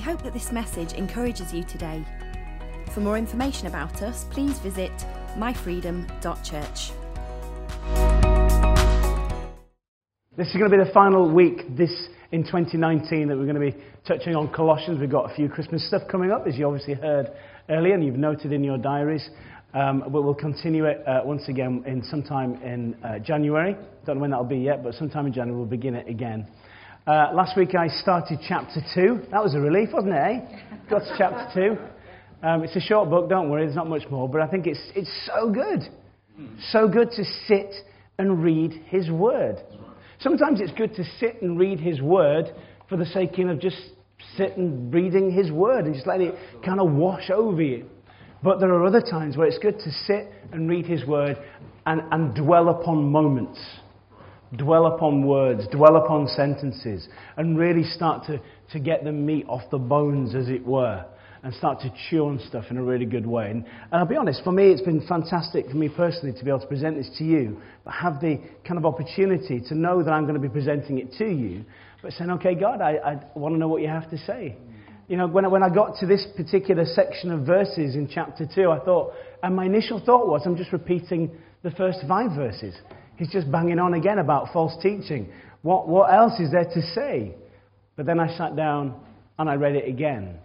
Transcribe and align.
hope 0.00 0.22
that 0.22 0.32
this 0.32 0.50
message 0.50 0.94
encourages 0.94 1.52
you 1.52 1.62
today. 1.64 2.04
For 2.94 3.00
more 3.00 3.16
information 3.16 3.68
about 3.68 4.02
us, 4.02 4.24
please 4.30 4.58
visit 4.58 4.90
myfreedom.church. 5.36 6.92
This 10.36 10.48
is 10.48 10.56
going 10.56 10.70
to 10.70 10.78
be 10.78 10.82
the 10.82 10.90
final 10.92 11.30
week 11.32 11.76
this 11.76 12.08
in 12.32 12.44
2019 12.44 13.28
that 13.28 13.36
we're 13.36 13.44
going 13.44 13.54
to 13.54 13.60
be 13.60 13.76
touching 14.06 14.34
on 14.34 14.48
Colossians. 14.52 15.00
We've 15.00 15.10
got 15.10 15.30
a 15.30 15.34
few 15.34 15.48
Christmas 15.48 15.86
stuff 15.86 16.02
coming 16.10 16.30
up, 16.30 16.46
as 16.46 16.56
you 16.56 16.66
obviously 16.66 16.94
heard 16.94 17.30
earlier, 17.68 17.94
and 17.94 18.04
you've 18.04 18.16
noted 18.16 18.52
in 18.52 18.64
your 18.64 18.78
diaries. 18.78 19.28
Um, 19.72 20.04
but 20.10 20.22
we'll 20.22 20.34
continue 20.34 20.86
it 20.86 21.06
uh, 21.06 21.20
once 21.24 21.48
again 21.48 21.84
in 21.86 22.02
sometime 22.02 22.54
in 22.62 22.96
uh, 23.04 23.18
January. 23.20 23.76
Don't 24.04 24.16
know 24.16 24.22
when 24.22 24.30
that'll 24.30 24.44
be 24.44 24.58
yet, 24.58 24.82
but 24.82 24.94
sometime 24.94 25.26
in 25.26 25.32
January 25.32 25.56
we'll 25.56 25.68
begin 25.68 25.94
it 25.94 26.08
again. 26.08 26.46
Uh, 27.06 27.30
last 27.32 27.56
week 27.56 27.74
I 27.74 27.88
started 27.88 28.40
chapter 28.46 28.80
2. 28.94 29.28
That 29.30 29.42
was 29.42 29.54
a 29.54 29.58
relief, 29.58 29.88
wasn't 29.90 30.12
it, 30.12 30.18
eh? 30.18 30.62
Got 30.90 30.98
to 30.98 31.14
chapter 31.16 31.78
2. 32.42 32.46
Um, 32.46 32.62
it's 32.62 32.76
a 32.76 32.80
short 32.80 33.08
book, 33.08 33.30
don't 33.30 33.48
worry, 33.48 33.64
there's 33.64 33.74
not 33.76 33.88
much 33.88 34.02
more, 34.10 34.28
but 34.28 34.42
I 34.42 34.46
think 34.46 34.66
it's, 34.66 34.80
it's 34.94 35.10
so 35.26 35.50
good. 35.50 35.80
So 36.70 36.88
good 36.88 37.10
to 37.12 37.24
sit 37.46 37.74
and 38.18 38.42
read 38.42 38.72
His 38.86 39.10
Word. 39.10 39.56
Sometimes 40.18 40.60
it's 40.60 40.72
good 40.72 40.94
to 40.96 41.04
sit 41.18 41.40
and 41.40 41.58
read 41.58 41.80
His 41.80 42.02
Word 42.02 42.46
for 42.88 42.98
the 42.98 43.06
sake 43.06 43.38
of 43.38 43.60
just 43.60 43.78
sitting 44.36 44.90
reading 44.90 45.30
His 45.30 45.50
Word 45.50 45.86
and 45.86 45.94
just 45.94 46.06
let 46.06 46.20
it 46.20 46.34
kind 46.64 46.80
of 46.80 46.92
wash 46.92 47.30
over 47.30 47.62
you. 47.62 47.86
But 48.42 48.60
there 48.60 48.72
are 48.74 48.84
other 48.84 49.02
times 49.02 49.38
where 49.38 49.46
it's 49.46 49.58
good 49.58 49.78
to 49.78 49.90
sit 49.90 50.30
and 50.52 50.68
read 50.68 50.86
His 50.86 51.06
Word 51.06 51.38
and, 51.86 52.02
and 52.10 52.34
dwell 52.34 52.68
upon 52.68 53.10
moments 53.10 53.58
dwell 54.56 54.86
upon 54.86 55.26
words, 55.26 55.66
dwell 55.70 55.96
upon 55.96 56.26
sentences, 56.28 57.08
and 57.36 57.58
really 57.58 57.84
start 57.84 58.26
to, 58.26 58.40
to 58.72 58.80
get 58.80 59.04
the 59.04 59.12
meat 59.12 59.46
off 59.48 59.62
the 59.70 59.78
bones, 59.78 60.34
as 60.34 60.48
it 60.48 60.64
were, 60.64 61.04
and 61.42 61.54
start 61.54 61.80
to 61.80 61.92
chew 62.08 62.26
on 62.26 62.40
stuff 62.48 62.64
in 62.70 62.76
a 62.76 62.82
really 62.82 63.06
good 63.06 63.26
way. 63.26 63.50
And, 63.50 63.64
and 63.64 63.92
I'll 63.92 64.06
be 64.06 64.16
honest, 64.16 64.42
for 64.44 64.52
me, 64.52 64.70
it's 64.70 64.82
been 64.82 65.06
fantastic 65.06 65.68
for 65.68 65.76
me 65.76 65.88
personally 65.88 66.36
to 66.36 66.44
be 66.44 66.50
able 66.50 66.60
to 66.60 66.66
present 66.66 66.96
this 66.96 67.10
to 67.18 67.24
you, 67.24 67.60
but 67.84 67.92
have 67.92 68.20
the 68.20 68.40
kind 68.66 68.78
of 68.78 68.84
opportunity 68.84 69.60
to 69.68 69.74
know 69.74 70.02
that 70.02 70.10
I'm 70.10 70.24
going 70.24 70.34
to 70.34 70.40
be 70.40 70.48
presenting 70.48 70.98
it 70.98 71.12
to 71.18 71.26
you, 71.26 71.64
but 72.02 72.12
saying, 72.12 72.30
okay, 72.30 72.54
God, 72.54 72.80
I, 72.80 72.96
I 72.96 73.38
want 73.38 73.54
to 73.54 73.58
know 73.58 73.68
what 73.68 73.82
you 73.82 73.88
have 73.88 74.10
to 74.10 74.18
say. 74.18 74.56
You 75.08 75.16
know, 75.16 75.26
when 75.26 75.44
I, 75.44 75.48
when 75.48 75.62
I 75.62 75.68
got 75.68 75.96
to 76.00 76.06
this 76.06 76.26
particular 76.36 76.84
section 76.84 77.30
of 77.32 77.40
verses 77.44 77.96
in 77.96 78.08
chapter 78.12 78.46
2, 78.52 78.70
I 78.70 78.78
thought, 78.80 79.12
and 79.42 79.56
my 79.56 79.64
initial 79.64 80.00
thought 80.04 80.28
was, 80.28 80.42
I'm 80.44 80.56
just 80.56 80.72
repeating 80.72 81.30
the 81.62 81.70
first 81.72 81.98
five 82.06 82.30
verses. 82.36 82.76
He's 83.20 83.28
just 83.28 83.52
banging 83.52 83.78
on 83.78 83.92
again 83.92 84.18
about 84.18 84.50
false 84.50 84.72
teaching. 84.82 85.30
What, 85.60 85.86
what 85.86 86.10
else 86.10 86.40
is 86.40 86.50
there 86.50 86.64
to 86.64 86.80
say? 86.94 87.34
But 87.94 88.06
then 88.06 88.18
I 88.18 88.34
sat 88.38 88.56
down 88.56 88.98
and 89.38 89.46
I 89.46 89.56
read 89.56 89.76
it 89.76 89.86
again. 89.86 90.38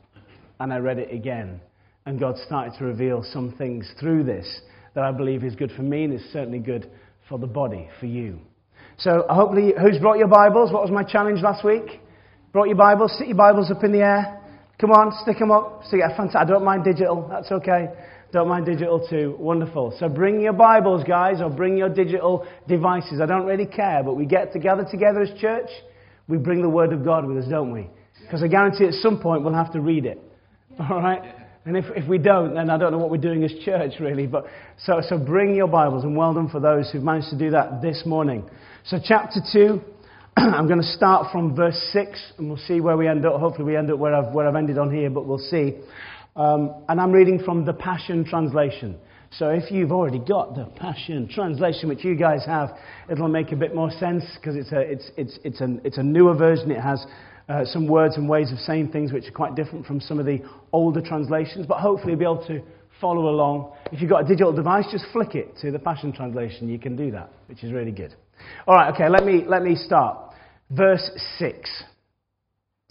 And 0.60 0.74
I 0.74 0.80
read 0.80 1.00
it 1.00 1.10
again. 1.10 1.62
And 2.06 2.20
God 2.20 2.36
started 2.46 2.78
to 2.78 2.84
reveal 2.84 3.24
some 3.32 3.56
things 3.58 3.90
through 3.98 4.26
this 4.26 4.60
that 4.94 5.06
I 5.06 5.14
believe 5.14 5.46
is 5.46 5.56
good 5.56 5.72
for 5.72 5.84
me 5.84 6.04
and 6.04 6.14
is 6.14 6.26
certainly 6.34 6.60
good 6.60 6.92
for 7.30 7.40
the 7.40 7.48
body, 7.48 7.88
for 8.02 8.08
you. 8.08 8.40
So 8.98 9.24
hopefully, 9.30 9.74
who's 9.82 9.98
brought 10.00 10.18
your 10.18 10.28
Bibles? 10.28 10.74
What 10.74 10.82
was 10.82 10.92
my 10.92 11.04
challenge 11.04 11.42
last 11.42 11.64
week? 11.64 12.02
Brought 12.52 12.68
your 12.68 12.76
Bibles? 12.76 13.14
Stick 13.16 13.30
your 13.30 13.38
Bibles 13.38 13.72
up 13.72 13.86
in 13.86 13.94
the 13.94 14.00
air. 14.00 14.42
Come 14.82 14.92
on, 14.92 15.14
stick 15.22 15.40
them 15.40 15.50
up. 15.50 15.84
Stick, 15.88 16.02
I 16.04 16.44
don't 16.44 16.66
mind 16.66 16.84
digital. 16.84 17.26
That's 17.30 17.50
okay. 17.54 17.88
Don't 18.36 18.50
mind 18.50 18.66
digital 18.66 19.00
too. 19.08 19.38
Wonderful. 19.40 19.96
So 19.98 20.10
bring 20.10 20.42
your 20.42 20.52
Bibles, 20.52 21.06
guys, 21.06 21.40
or 21.40 21.50
bring 21.50 21.78
your 21.78 21.88
digital 21.88 22.46
devices. 22.68 23.22
I 23.22 23.26
don't 23.26 23.46
really 23.46 23.66
care, 23.66 24.04
but 24.04 24.16
we 24.16 24.26
get 24.26 24.52
together 24.52 24.86
together 24.92 25.22
as 25.22 25.40
church. 25.40 25.70
We 26.28 26.38
bring 26.38 26.62
the 26.62 26.68
Word 26.68 26.92
of 26.92 27.06
God 27.06 27.26
with 27.26 27.38
us, 27.38 27.50
don't 27.50 27.72
we? 27.72 27.88
Because 28.20 28.44
I 28.44 28.50
guarantee 28.50 28.88
at 28.88 28.94
some 28.96 29.22
point 29.22 29.44
we'll 29.44 29.54
have 29.54 29.72
to 29.72 29.80
read 29.80 30.06
it. 30.06 30.22
All 30.78 31.02
right? 31.02 31.34
And 31.64 31.78
if, 31.78 31.86
if 31.96 32.10
we 32.10 32.18
don't, 32.18 32.56
then 32.56 32.70
I 32.70 32.78
don't 32.78 32.92
know 32.92 32.98
what 32.98 33.10
we're 33.10 33.22
doing 33.22 33.42
as 33.46 33.54
church, 33.64 33.94
really. 34.02 34.28
But 34.28 34.48
so, 34.80 35.00
so 35.08 35.18
bring 35.18 35.56
your 35.56 35.68
Bibles, 35.68 36.04
and 36.04 36.18
well 36.18 36.34
done 36.34 36.50
for 36.50 36.60
those 36.60 36.92
who've 36.92 37.02
managed 37.02 37.30
to 37.30 37.38
do 37.38 37.52
that 37.52 37.82
this 37.82 38.04
morning. 38.06 38.44
So, 38.84 38.98
chapter 39.02 39.40
2, 39.54 39.80
I'm 40.36 40.68
going 40.68 40.82
to 40.82 40.88
start 40.88 41.32
from 41.32 41.56
verse 41.56 41.80
6, 41.94 42.34
and 42.38 42.50
we'll 42.50 42.58
see 42.58 42.82
where 42.82 42.98
we 42.98 43.08
end 43.08 43.26
up. 43.26 43.40
Hopefully, 43.40 43.64
we 43.64 43.78
end 43.78 43.92
up 43.92 43.98
where 43.98 44.14
I've, 44.14 44.34
where 44.34 44.46
I've 44.46 44.58
ended 44.58 44.78
on 44.78 44.94
here, 44.94 45.10
but 45.10 45.26
we'll 45.26 45.38
see. 45.38 45.76
Um, 46.36 46.84
and 46.90 47.00
I'm 47.00 47.14
reading 47.14 47.40
from 47.44 47.64
the 47.64 47.74
Passion 47.74 48.26
Translation. 48.26 48.98
So 49.32 49.50
if 49.50 49.72
you've 49.72 49.92
already 49.92 50.20
got 50.20 50.56
the 50.56 50.66
Passion 50.66 51.30
Translation, 51.30 51.88
which 51.88 52.04
you 52.04 52.16
guys 52.16 52.46
have, 52.46 52.72
it'll 53.10 53.30
make 53.30 53.52
a 53.54 53.56
bit 53.56 53.74
more 53.74 53.90
sense 53.92 54.24
because 54.36 54.58
it's 54.58 54.72
a, 54.74 54.80
it's, 54.80 55.12
it's, 55.16 55.40
it's, 55.44 55.62
an, 55.62 55.82
it's 55.86 55.98
a 55.98 56.04
newer 56.04 56.36
version. 56.36 56.72
It 56.72 56.82
has 56.82 57.06
uh, 57.48 57.64
some 57.64 57.88
words 57.88 58.18
and 58.18 58.28
ways 58.28 58.52
of 58.52 58.60
saying 58.60 58.92
things 58.92 59.14
which 59.14 59.28
are 59.28 59.32
quite 59.32 59.56
different 59.56 59.86
from 59.86 60.02
some 60.02 60.20
of 60.20 60.26
the 60.26 60.40
older 60.74 61.02
translations, 61.02 61.66
but 61.68 61.80
hopefully 61.80 62.12
you'll 62.12 62.20
be 62.20 62.26
able 62.26 62.48
to 62.48 62.62
follow 63.00 63.30
along. 63.30 63.72
If 63.92 64.02
you've 64.02 64.10
got 64.10 64.26
a 64.26 64.28
digital 64.28 64.52
device, 64.52 64.86
just 64.92 65.06
flick 65.14 65.36
it 65.36 65.56
to 65.62 65.72
the 65.72 65.80
Passion 65.80 66.12
Translation. 66.12 66.68
You 66.68 66.80
can 66.80 66.98
do 66.98 67.12
that, 67.12 67.32
which 67.48 67.64
is 67.64 67.72
really 67.72 67.92
good. 67.92 68.14
All 68.68 68.76
right, 68.76 68.94
okay, 68.94 69.08
let 69.08 69.26
me, 69.26 69.44
let 69.48 69.64
me 69.64 69.76
start. 69.76 70.34
Verse 70.70 71.10
6. 71.38 71.84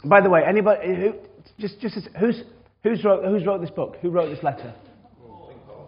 By 0.04 0.20
the 0.20 0.30
way, 0.30 0.42
anybody, 0.46 0.94
who, 0.94 1.12
just, 1.58 1.80
just, 1.80 1.98
who's, 2.18 2.42
Who's 2.84 3.02
wrote, 3.02 3.24
who's 3.24 3.46
wrote 3.46 3.62
this 3.62 3.70
book? 3.70 3.96
Who 4.02 4.10
wrote 4.10 4.28
this 4.28 4.44
letter? 4.44 4.74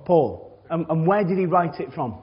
Paul. 0.06 0.58
Um, 0.70 0.86
and 0.88 1.06
where 1.06 1.22
did 1.22 1.38
he 1.38 1.44
write 1.44 1.78
it 1.78 1.92
from? 1.94 2.16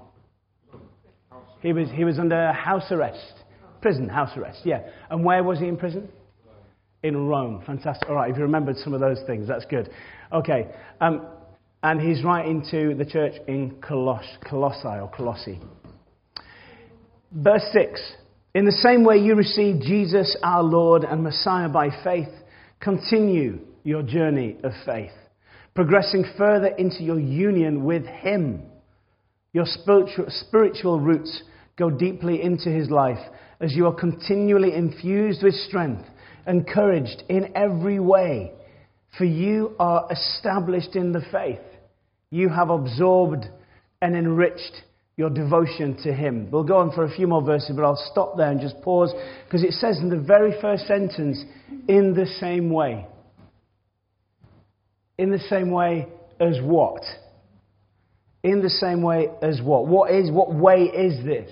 He 1.61 1.71
was, 1.71 1.87
he 1.93 2.03
was 2.03 2.19
under 2.19 2.51
house 2.51 2.91
arrest. 2.91 3.43
Prison, 3.81 4.09
house 4.09 4.35
arrest, 4.35 4.61
yeah. 4.65 4.81
And 5.09 5.23
where 5.23 5.43
was 5.43 5.59
he 5.59 5.67
in 5.67 5.77
prison? 5.77 6.09
In 7.03 7.27
Rome. 7.27 7.61
Fantastic. 7.65 8.09
All 8.09 8.15
right, 8.15 8.31
if 8.31 8.37
you 8.37 8.43
remembered 8.43 8.77
some 8.77 8.93
of 8.93 8.99
those 8.99 9.19
things, 9.27 9.47
that's 9.47 9.65
good. 9.65 9.89
Okay. 10.31 10.67
Um, 10.99 11.27
and 11.83 12.01
he's 12.01 12.23
writing 12.23 12.65
to 12.71 12.95
the 12.95 13.05
church 13.05 13.33
in 13.47 13.75
Coloss, 13.81 14.25
Colossae 14.49 14.99
or 14.99 15.11
Colossae. 15.15 15.59
Verse 17.31 17.63
6 17.73 18.13
In 18.55 18.65
the 18.65 18.71
same 18.71 19.03
way 19.03 19.17
you 19.17 19.35
received 19.35 19.83
Jesus 19.83 20.35
our 20.41 20.63
Lord 20.63 21.03
and 21.03 21.21
Messiah 21.21 21.69
by 21.69 21.89
faith, 22.03 22.29
continue 22.79 23.59
your 23.83 24.03
journey 24.03 24.57
of 24.63 24.71
faith, 24.85 25.11
progressing 25.75 26.25
further 26.37 26.67
into 26.67 27.03
your 27.03 27.19
union 27.19 27.83
with 27.83 28.05
Him. 28.05 28.63
Your 29.51 29.65
spiritual, 29.65 30.99
roots 30.99 31.43
go 31.77 31.89
deeply 31.89 32.41
into 32.41 32.69
His 32.69 32.89
life 32.89 33.19
as 33.59 33.75
you 33.75 33.85
are 33.85 33.93
continually 33.93 34.73
infused 34.73 35.43
with 35.43 35.53
strength, 35.53 36.05
encouraged 36.47 37.23
in 37.29 37.55
every 37.55 37.99
way, 37.99 38.51
for 39.17 39.25
you 39.25 39.75
are 39.79 40.07
established 40.11 40.95
in 40.95 41.11
the 41.11 41.21
faith. 41.31 41.59
You 42.31 42.49
have 42.49 42.69
absorbed 42.69 43.45
and 44.01 44.15
enriched 44.15 44.83
your 45.15 45.29
devotion 45.29 45.95
to 46.03 46.11
Him. 46.11 46.49
We'll 46.49 46.63
go 46.63 46.77
on 46.77 46.91
for 46.91 47.03
a 47.03 47.15
few 47.15 47.27
more 47.27 47.43
verses, 47.43 47.75
but 47.75 47.85
I'll 47.85 48.09
stop 48.11 48.35
there 48.35 48.49
and 48.49 48.59
just 48.59 48.81
pause 48.81 49.13
because 49.45 49.63
it 49.63 49.73
says 49.73 49.99
in 49.99 50.09
the 50.09 50.19
very 50.19 50.59
first 50.59 50.87
sentence, 50.87 51.43
in 51.87 52.13
the 52.15 52.25
same 52.39 52.71
way. 52.71 53.05
In 55.17 55.31
the 55.31 55.39
same 55.39 55.71
way 55.71 56.07
as 56.39 56.59
what? 56.61 57.03
In 58.43 58.61
the 58.61 58.69
same 58.69 59.01
way 59.01 59.29
as 59.41 59.61
what? 59.61 59.87
What 59.87 60.11
is 60.11 60.31
what 60.31 60.53
way 60.53 60.83
is 60.83 61.23
this? 61.23 61.51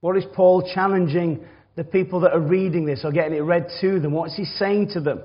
What 0.00 0.16
is 0.16 0.24
Paul 0.34 0.68
challenging 0.74 1.44
the 1.76 1.84
people 1.84 2.20
that 2.20 2.32
are 2.32 2.40
reading 2.40 2.84
this 2.84 3.02
or 3.04 3.12
getting 3.12 3.34
it 3.34 3.40
read 3.40 3.68
to 3.80 4.00
them? 4.00 4.12
What's 4.12 4.36
he 4.36 4.44
saying 4.44 4.90
to 4.94 5.00
them? 5.00 5.20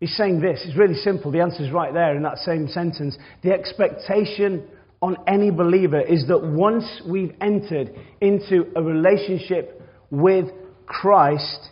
He's 0.00 0.16
saying 0.16 0.40
this. 0.40 0.60
It's 0.64 0.76
really 0.76 0.94
simple. 0.94 1.30
The 1.30 1.40
answer 1.40 1.62
is 1.62 1.70
right 1.70 1.92
there 1.92 2.16
in 2.16 2.22
that 2.22 2.38
same 2.38 2.68
sentence. 2.68 3.16
The 3.42 3.52
expectation 3.52 4.68
on 5.00 5.16
any 5.26 5.50
believer 5.50 6.00
is 6.00 6.26
that 6.28 6.42
once 6.42 7.02
we've 7.08 7.34
entered 7.40 7.94
into 8.20 8.66
a 8.76 8.82
relationship 8.82 9.82
with 10.10 10.46
Christ, 10.86 11.68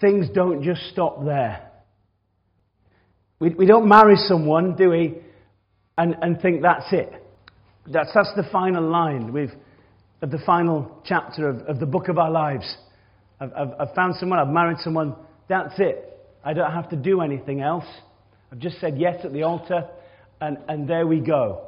things 0.00 0.28
don't 0.34 0.62
just 0.62 0.82
stop 0.90 1.24
there. 1.24 1.70
We, 3.40 3.50
we 3.50 3.66
don't 3.66 3.88
marry 3.88 4.16
someone, 4.16 4.76
do 4.76 4.90
we, 4.90 5.14
and, 5.98 6.16
and 6.22 6.40
think 6.40 6.62
that's 6.62 6.92
it. 6.92 7.12
That's, 7.86 8.10
that's 8.14 8.32
the 8.36 8.44
final 8.50 8.88
line 8.88 9.32
We've, 9.32 9.52
of 10.22 10.30
the 10.30 10.38
final 10.46 11.02
chapter 11.04 11.48
of, 11.48 11.58
of 11.62 11.80
the 11.80 11.86
book 11.86 12.08
of 12.08 12.18
our 12.18 12.30
lives. 12.30 12.76
I've, 13.40 13.52
I've, 13.52 13.68
I've 13.80 13.94
found 13.94 14.14
someone, 14.16 14.38
I've 14.38 14.48
married 14.48 14.78
someone, 14.78 15.16
that's 15.48 15.74
it. 15.78 16.18
I 16.44 16.52
don't 16.52 16.72
have 16.72 16.88
to 16.90 16.96
do 16.96 17.20
anything 17.20 17.60
else. 17.60 17.84
I've 18.52 18.58
just 18.58 18.80
said 18.80 18.96
yes 18.98 19.24
at 19.24 19.32
the 19.32 19.42
altar, 19.42 19.88
and, 20.40 20.58
and 20.68 20.88
there 20.88 21.06
we 21.06 21.20
go. 21.20 21.66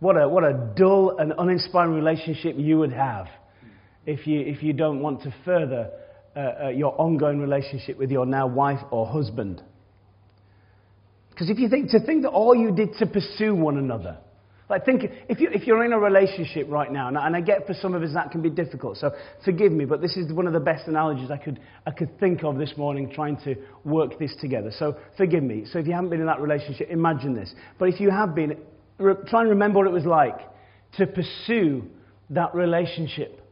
What 0.00 0.16
a, 0.16 0.28
what 0.28 0.44
a 0.44 0.52
dull 0.76 1.18
and 1.18 1.32
uninspiring 1.36 1.94
relationship 1.94 2.54
you 2.56 2.78
would 2.78 2.92
have 2.92 3.26
if 4.06 4.26
you, 4.26 4.40
if 4.40 4.62
you 4.62 4.72
don't 4.72 5.00
want 5.00 5.22
to 5.22 5.34
further 5.44 5.90
uh, 6.36 6.64
uh, 6.64 6.68
your 6.68 6.98
ongoing 7.00 7.40
relationship 7.40 7.98
with 7.98 8.10
your 8.10 8.26
now 8.26 8.46
wife 8.46 8.80
or 8.90 9.06
husband. 9.06 9.62
Because 11.34 11.50
if 11.50 11.58
you 11.58 11.68
think 11.68 11.90
to 11.90 12.00
think 12.00 12.22
that 12.22 12.30
all 12.30 12.54
you 12.54 12.70
did 12.70 12.94
to 12.98 13.06
pursue 13.06 13.54
one 13.54 13.76
another 13.76 14.18
Like, 14.70 14.86
think 14.86 15.02
if, 15.28 15.40
you, 15.40 15.50
if 15.52 15.66
you're 15.66 15.84
in 15.84 15.92
a 15.92 15.98
relationship 15.98 16.66
right 16.70 16.90
now, 16.90 17.08
and 17.08 17.18
I, 17.18 17.26
and 17.26 17.36
I 17.36 17.42
get 17.42 17.66
for 17.66 17.74
some 17.74 17.92
of 17.92 18.02
us 18.02 18.14
that 18.14 18.30
can 18.30 18.40
be 18.40 18.48
difficult, 18.48 18.96
so 18.96 19.12
forgive 19.44 19.72
me, 19.72 19.84
but 19.84 20.00
this 20.00 20.16
is 20.16 20.32
one 20.32 20.46
of 20.46 20.54
the 20.54 20.60
best 20.60 20.88
analogies 20.88 21.30
I 21.30 21.36
could, 21.36 21.60
I 21.86 21.90
could 21.90 22.18
think 22.18 22.42
of 22.44 22.56
this 22.56 22.72
morning 22.78 23.12
trying 23.14 23.36
to 23.44 23.56
work 23.84 24.18
this 24.18 24.34
together. 24.40 24.70
So 24.78 24.96
forgive 25.18 25.42
me. 25.42 25.66
So 25.70 25.78
if 25.78 25.86
you 25.86 25.92
haven't 25.92 26.10
been 26.10 26.20
in 26.20 26.26
that 26.26 26.40
relationship, 26.40 26.88
imagine 26.88 27.34
this. 27.34 27.52
But 27.78 27.90
if 27.90 28.00
you 28.00 28.10
have 28.10 28.34
been, 28.34 28.56
re- 28.98 29.14
try 29.28 29.42
and 29.42 29.50
remember 29.50 29.80
what 29.80 29.86
it 29.86 29.92
was 29.92 30.06
like 30.06 30.38
to 30.96 31.06
pursue 31.06 31.84
that 32.30 32.54
relationship. 32.54 33.42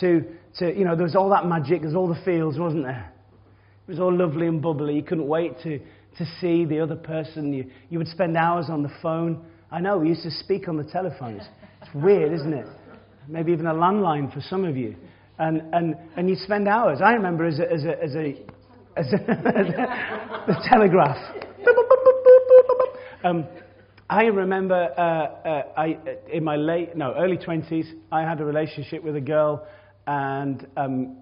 To, 0.00 0.24
to, 0.58 0.76
you 0.76 0.84
know, 0.84 0.94
there 0.94 1.04
was 1.04 1.16
all 1.16 1.30
that 1.30 1.46
magic, 1.46 1.80
there 1.80 1.88
was 1.88 1.96
all 1.96 2.08
the 2.08 2.20
feels, 2.22 2.58
wasn't 2.58 2.84
there? 2.84 3.12
It 3.88 3.90
was 3.92 4.00
all 4.00 4.14
lovely 4.14 4.46
and 4.46 4.60
bubbly. 4.60 4.94
You 4.94 5.02
couldn't 5.02 5.26
wait 5.26 5.54
to, 5.62 5.80
to 6.18 6.26
see 6.40 6.64
the 6.64 6.80
other 6.80 6.96
person. 6.96 7.52
You, 7.52 7.70
you 7.90 7.98
would 7.98 8.08
spend 8.08 8.36
hours 8.36 8.66
on 8.68 8.82
the 8.82 8.92
phone. 9.00 9.44
I 9.70 9.80
know, 9.80 9.98
we 9.98 10.08
used 10.08 10.22
to 10.22 10.30
speak 10.30 10.68
on 10.68 10.76
the 10.76 10.84
telephones. 10.84 11.42
It's 11.80 11.94
weird, 11.94 12.32
isn't 12.32 12.52
it? 12.52 12.66
Maybe 13.28 13.52
even 13.52 13.66
a 13.66 13.74
landline 13.74 14.32
for 14.32 14.40
some 14.40 14.64
of 14.64 14.76
you. 14.76 14.96
And, 15.38 15.62
and, 15.72 15.96
and 16.16 16.28
you'd 16.28 16.38
spend 16.40 16.68
hours. 16.68 17.00
I 17.02 17.12
remember 17.12 17.46
as 17.46 17.58
a, 17.58 17.72
as 17.72 17.84
a, 17.84 18.02
as 18.02 18.14
a, 18.14 18.34
as 18.96 19.06
a, 19.12 19.30
as 19.30 19.66
a 19.68 20.44
the 20.46 20.68
telegraph. 20.68 21.16
Um, 23.24 23.46
I 24.10 24.24
remember 24.24 24.74
uh, 24.74 25.48
uh, 25.48 25.62
I, 25.76 25.98
in 26.30 26.44
my 26.44 26.56
late, 26.56 26.96
no, 26.96 27.14
early 27.16 27.38
20s, 27.38 27.90
I 28.10 28.22
had 28.22 28.40
a 28.40 28.44
relationship 28.44 29.02
with 29.02 29.16
a 29.16 29.20
girl, 29.20 29.66
and 30.06 30.66
um, 30.76 31.16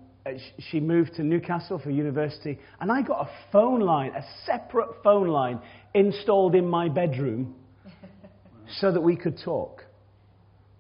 she 0.70 0.81
moved 0.81 1.14
to 1.14 1.22
Newcastle 1.22 1.78
for 1.78 1.90
university, 1.90 2.58
and 2.81 2.93
I 2.93 3.02
got 3.02 3.26
a 3.26 3.31
phone 3.52 3.81
line, 3.81 4.12
a 4.14 4.25
separate 4.44 5.02
phone 5.02 5.28
line, 5.28 5.61
installed 5.94 6.55
in 6.55 6.69
my 6.69 6.88
bedroom 6.88 7.55
so 8.81 8.93
that 8.93 9.00
we 9.00 9.17
could 9.17 9.38
talk. 9.43 9.84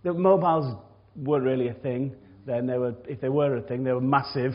The 0.02 0.12
mobiles 0.12 0.76
weren't 1.16 1.44
really 1.44 1.68
a 1.68 1.74
thing 1.74 2.14
then. 2.46 2.66
They 2.66 2.78
were, 2.78 2.94
if 3.08 3.20
they 3.20 3.28
were 3.28 3.56
a 3.56 3.62
thing, 3.62 3.84
they 3.84 3.92
were 3.92 4.00
massive, 4.00 4.52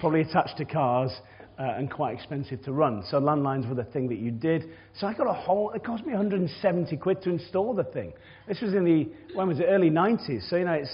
probably 0.00 0.22
attached 0.22 0.56
to 0.58 0.64
cars. 0.64 1.10
Uh, 1.58 1.72
and 1.78 1.90
quite 1.90 2.12
expensive 2.12 2.62
to 2.62 2.70
run. 2.70 3.02
So 3.10 3.18
landlines 3.18 3.66
were 3.66 3.74
the 3.74 3.90
thing 3.90 4.10
that 4.10 4.18
you 4.18 4.30
did. 4.30 4.64
So 5.00 5.06
I 5.06 5.14
got 5.14 5.26
a 5.26 5.32
whole, 5.32 5.70
it 5.70 5.82
cost 5.82 6.04
me 6.04 6.12
170 6.12 6.94
quid 6.98 7.22
to 7.22 7.30
install 7.30 7.74
the 7.74 7.84
thing. 7.84 8.12
This 8.46 8.60
was 8.60 8.74
in 8.74 8.84
the, 8.84 9.08
when 9.34 9.48
was 9.48 9.58
it, 9.58 9.64
early 9.66 9.88
90s. 9.88 10.50
So, 10.50 10.56
you 10.56 10.66
know, 10.66 10.74
it's, 10.74 10.90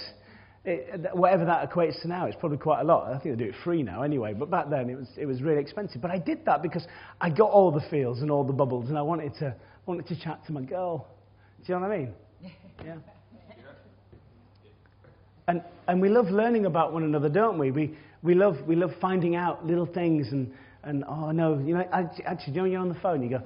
it, 0.65 1.13
whatever 1.13 1.45
that 1.45 1.69
equates 1.69 2.01
to 2.01 2.07
now, 2.07 2.25
it's 2.25 2.37
probably 2.39 2.57
quite 2.57 2.81
a 2.81 2.83
lot. 2.83 3.11
I 3.11 3.19
think 3.19 3.37
they 3.37 3.43
do 3.43 3.49
it 3.49 3.55
free 3.63 3.83
now 3.83 4.03
anyway. 4.03 4.33
But 4.33 4.49
back 4.49 4.69
then, 4.69 4.89
it 4.89 4.95
was, 4.95 5.07
it 5.17 5.25
was 5.25 5.41
really 5.41 5.59
expensive. 5.59 6.01
But 6.01 6.11
I 6.11 6.19
did 6.19 6.45
that 6.45 6.61
because 6.61 6.87
I 7.19 7.29
got 7.29 7.49
all 7.49 7.71
the 7.71 7.83
feels 7.89 8.21
and 8.21 8.31
all 8.31 8.43
the 8.43 8.53
bubbles, 8.53 8.89
and 8.89 8.97
I 8.97 9.01
wanted 9.01 9.33
to, 9.39 9.55
wanted 9.85 10.07
to 10.07 10.19
chat 10.19 10.45
to 10.47 10.53
my 10.53 10.61
girl. 10.61 11.07
Do 11.65 11.73
you 11.73 11.79
know 11.79 11.87
what 11.87 11.93
I 11.93 11.97
mean? 11.97 12.13
Yeah. 12.83 12.95
And, 15.47 15.61
and 15.87 16.01
we 16.01 16.09
love 16.09 16.27
learning 16.27 16.65
about 16.65 16.93
one 16.93 17.03
another, 17.03 17.29
don't 17.29 17.59
we? 17.59 17.71
We, 17.71 17.97
we, 18.23 18.33
love, 18.33 18.55
we 18.65 18.75
love 18.75 18.91
finding 19.01 19.35
out 19.35 19.65
little 19.65 19.85
things 19.85 20.27
and, 20.31 20.51
and 20.83 21.03
oh 21.07 21.31
no, 21.31 21.59
you 21.59 21.75
know, 21.75 21.85
actually, 21.91 22.53
you 22.53 22.61
know, 22.61 22.65
you're 22.65 22.79
on 22.79 22.89
the 22.89 22.99
phone, 22.99 23.21
you 23.21 23.29
go, 23.29 23.41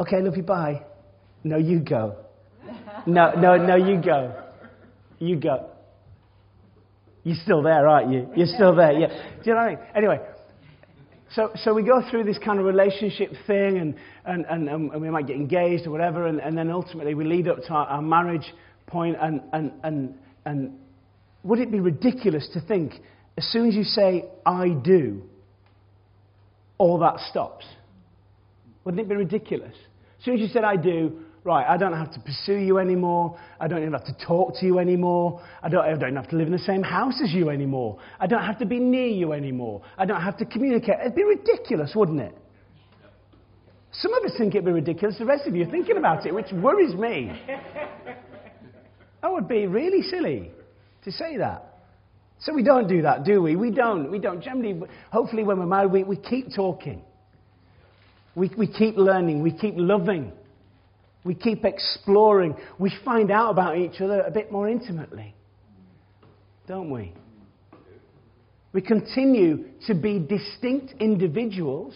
okay, 0.00 0.20
love 0.20 0.36
you, 0.36 0.42
bye. 0.42 0.82
No, 1.44 1.56
you 1.56 1.80
go. 1.80 2.16
No, 3.06 3.32
no, 3.34 3.56
no, 3.56 3.76
you 3.76 4.00
go. 4.02 4.44
You 5.18 5.36
go. 5.36 5.70
You're 7.24 7.36
still 7.42 7.62
there, 7.62 7.86
aren't 7.86 8.12
you? 8.12 8.28
You're 8.36 8.46
still 8.46 8.74
there, 8.74 8.92
yeah. 8.92 9.08
Do 9.08 9.50
you 9.50 9.54
know 9.54 9.60
what 9.60 9.66
I 9.66 9.68
mean? 9.70 9.78
Anyway, 9.94 10.20
so, 11.34 11.50
so 11.56 11.74
we 11.74 11.82
go 11.82 12.02
through 12.10 12.24
this 12.24 12.38
kind 12.38 12.58
of 12.58 12.64
relationship 12.64 13.32
thing, 13.46 13.78
and, 13.78 13.94
and, 14.24 14.46
and, 14.46 14.68
and 14.68 15.00
we 15.02 15.10
might 15.10 15.26
get 15.26 15.36
engaged 15.36 15.86
or 15.86 15.90
whatever, 15.90 16.26
and, 16.26 16.40
and 16.40 16.56
then 16.56 16.70
ultimately 16.70 17.14
we 17.14 17.24
lead 17.24 17.48
up 17.48 17.58
to 17.58 17.68
our, 17.70 17.86
our 17.86 18.02
marriage 18.02 18.52
point, 18.86 19.16
and, 19.20 19.42
and, 19.52 19.72
and, 19.82 20.14
and 20.46 20.78
would 21.42 21.58
it 21.58 21.70
be 21.70 21.80
ridiculous 21.80 22.48
to 22.54 22.60
think 22.60 22.94
as 23.36 23.44
soon 23.52 23.68
as 23.68 23.74
you 23.74 23.84
say, 23.84 24.24
I 24.44 24.70
do, 24.70 25.22
all 26.76 26.98
that 26.98 27.20
stops? 27.30 27.64
Wouldn't 28.84 29.00
it 29.00 29.08
be 29.08 29.14
ridiculous? 29.14 29.74
As 30.18 30.24
soon 30.24 30.34
as 30.34 30.40
you 30.40 30.48
said, 30.48 30.64
I 30.64 30.76
do, 30.76 31.20
right, 31.48 31.66
I 31.68 31.76
don't 31.76 31.94
have 31.94 32.12
to 32.12 32.20
pursue 32.20 32.56
you 32.56 32.78
anymore. 32.78 33.38
I 33.58 33.66
don't 33.66 33.80
even 33.80 33.92
have 33.94 34.04
to 34.04 34.16
talk 34.24 34.54
to 34.60 34.66
you 34.66 34.78
anymore. 34.78 35.42
I 35.62 35.68
don't, 35.68 35.84
I 35.84 35.94
don't 35.94 36.14
have 36.14 36.28
to 36.28 36.36
live 36.36 36.46
in 36.46 36.52
the 36.52 36.58
same 36.58 36.82
house 36.82 37.20
as 37.22 37.32
you 37.32 37.50
anymore. 37.50 37.98
I 38.20 38.26
don't 38.26 38.44
have 38.44 38.58
to 38.58 38.66
be 38.66 38.78
near 38.78 39.08
you 39.08 39.32
anymore. 39.32 39.82
I 39.96 40.04
don't 40.04 40.20
have 40.20 40.36
to 40.38 40.44
communicate. 40.44 40.96
It'd 41.00 41.16
be 41.16 41.24
ridiculous, 41.24 41.92
wouldn't 41.94 42.20
it? 42.20 42.36
Some 43.92 44.12
of 44.14 44.22
us 44.24 44.32
think 44.36 44.54
it'd 44.54 44.64
be 44.64 44.72
ridiculous. 44.72 45.18
The 45.18 45.24
rest 45.24 45.46
of 45.46 45.56
you 45.56 45.66
are 45.66 45.70
thinking 45.70 45.96
about 45.96 46.26
it, 46.26 46.34
which 46.34 46.52
worries 46.52 46.94
me. 46.94 47.32
That 49.22 49.32
would 49.32 49.48
be 49.48 49.66
really 49.66 50.02
silly 50.02 50.50
to 51.04 51.10
say 51.10 51.38
that. 51.38 51.64
So 52.40 52.54
we 52.54 52.62
don't 52.62 52.86
do 52.86 53.02
that, 53.02 53.24
do 53.24 53.42
we? 53.42 53.56
We 53.56 53.72
don't. 53.72 54.10
We 54.10 54.20
don't. 54.20 54.40
Generally, 54.40 54.82
hopefully, 55.10 55.42
when 55.42 55.58
we're 55.58 55.66
married, 55.66 55.90
we, 55.90 56.04
we 56.04 56.16
keep 56.16 56.54
talking. 56.54 57.02
We, 58.36 58.50
we 58.56 58.68
keep 58.68 58.96
learning. 58.96 59.42
We 59.42 59.50
keep 59.50 59.74
loving. 59.76 60.32
We 61.28 61.34
keep 61.34 61.66
exploring. 61.66 62.56
We 62.78 62.90
find 63.04 63.30
out 63.30 63.50
about 63.50 63.76
each 63.76 64.00
other 64.00 64.22
a 64.22 64.30
bit 64.30 64.50
more 64.50 64.66
intimately. 64.66 65.34
Don't 66.66 66.88
we? 66.88 67.12
We 68.72 68.80
continue 68.80 69.66
to 69.86 69.94
be 69.94 70.20
distinct 70.20 70.94
individuals, 70.98 71.94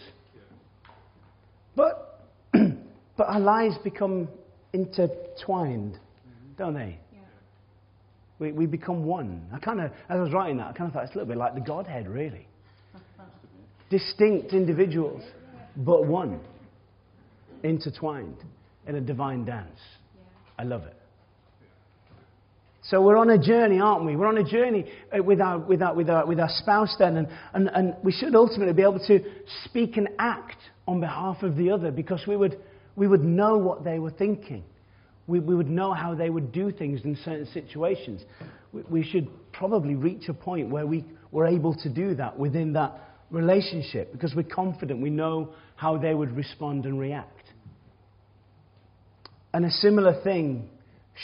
but, 1.74 2.28
but 2.52 3.26
our 3.26 3.40
lives 3.40 3.76
become 3.82 4.28
intertwined, 4.74 5.98
don't 6.58 6.74
they? 6.74 6.98
We, 8.38 8.52
we 8.52 8.66
become 8.66 9.02
one. 9.02 9.46
I 9.50 9.60
kind 9.60 9.80
of, 9.80 9.92
as 10.10 10.18
I 10.18 10.20
was 10.20 10.32
writing 10.34 10.58
that, 10.58 10.66
I 10.66 10.72
kind 10.72 10.88
of 10.88 10.92
thought 10.92 11.04
it's 11.04 11.14
a 11.14 11.16
little 11.16 11.28
bit 11.28 11.38
like 11.38 11.54
the 11.54 11.62
Godhead, 11.62 12.06
really. 12.06 12.46
Distinct 13.88 14.52
individuals, 14.52 15.22
but 15.74 16.04
one, 16.04 16.38
intertwined 17.62 18.36
in 18.86 18.96
a 18.96 19.00
divine 19.00 19.44
dance. 19.44 19.78
I 20.58 20.64
love 20.64 20.82
it. 20.84 20.96
So 22.84 23.00
we're 23.00 23.16
on 23.16 23.30
a 23.30 23.38
journey, 23.38 23.78
aren't 23.78 24.04
we? 24.04 24.16
We're 24.16 24.26
on 24.26 24.38
a 24.38 24.44
journey 24.44 24.86
uh, 25.16 25.22
with 25.22 25.40
our, 25.40 25.58
with 25.58 25.80
our, 25.82 25.94
with 25.94 26.10
our, 26.10 26.26
with 26.26 26.40
our 26.40 26.48
spouse 26.48 26.94
then, 26.98 27.16
and, 27.16 27.28
and, 27.54 27.70
and 27.72 27.96
we 28.02 28.10
should 28.10 28.34
ultimately 28.34 28.74
be 28.74 28.82
able 28.82 28.98
to 29.06 29.20
speak 29.64 29.96
and 29.96 30.08
act 30.18 30.56
on 30.88 31.00
behalf 31.00 31.42
of 31.44 31.56
the 31.56 31.70
other 31.70 31.92
because 31.92 32.24
we 32.26 32.36
would, 32.36 32.58
we 32.96 33.06
would 33.06 33.22
know 33.22 33.56
what 33.56 33.84
they 33.84 34.00
were 34.00 34.10
thinking. 34.10 34.64
We, 35.28 35.38
we 35.38 35.54
would 35.54 35.70
know 35.70 35.92
how 35.92 36.16
they 36.16 36.28
would 36.28 36.50
do 36.50 36.72
things 36.72 37.02
in 37.04 37.16
certain 37.24 37.46
situations. 37.46 38.22
We, 38.72 38.82
we 38.90 39.04
should 39.04 39.28
probably 39.52 39.94
reach 39.94 40.28
a 40.28 40.34
point 40.34 40.68
where 40.68 40.86
we 40.86 41.04
were 41.30 41.46
able 41.46 41.76
to 41.76 41.88
do 41.88 42.16
that 42.16 42.36
within 42.36 42.72
that 42.72 42.98
relationship 43.30 44.10
because 44.10 44.34
we're 44.34 44.42
confident 44.42 45.00
we 45.00 45.10
know 45.10 45.54
how 45.76 45.96
they 45.98 46.14
would 46.14 46.34
respond 46.36 46.84
and 46.84 46.98
react. 46.98 47.41
And 49.52 49.64
a 49.64 49.70
similar 49.70 50.20
thing 50.22 50.68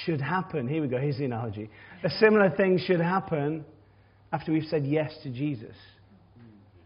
should 0.05 0.21
happen. 0.21 0.69
Here 0.69 0.83
we 0.83 0.89
go, 0.89 0.99
here's 0.99 1.19
the 1.19 1.25
analogy. 1.25 1.71
A 2.05 2.11
similar 2.11 2.51
thing 2.51 2.79
should 2.79 3.01
happen 3.01 3.65
after 4.33 4.53
we've 4.53 4.65
said 4.65 4.85
yes 4.85 5.13
to 5.23 5.31
Jesus. 5.31 5.75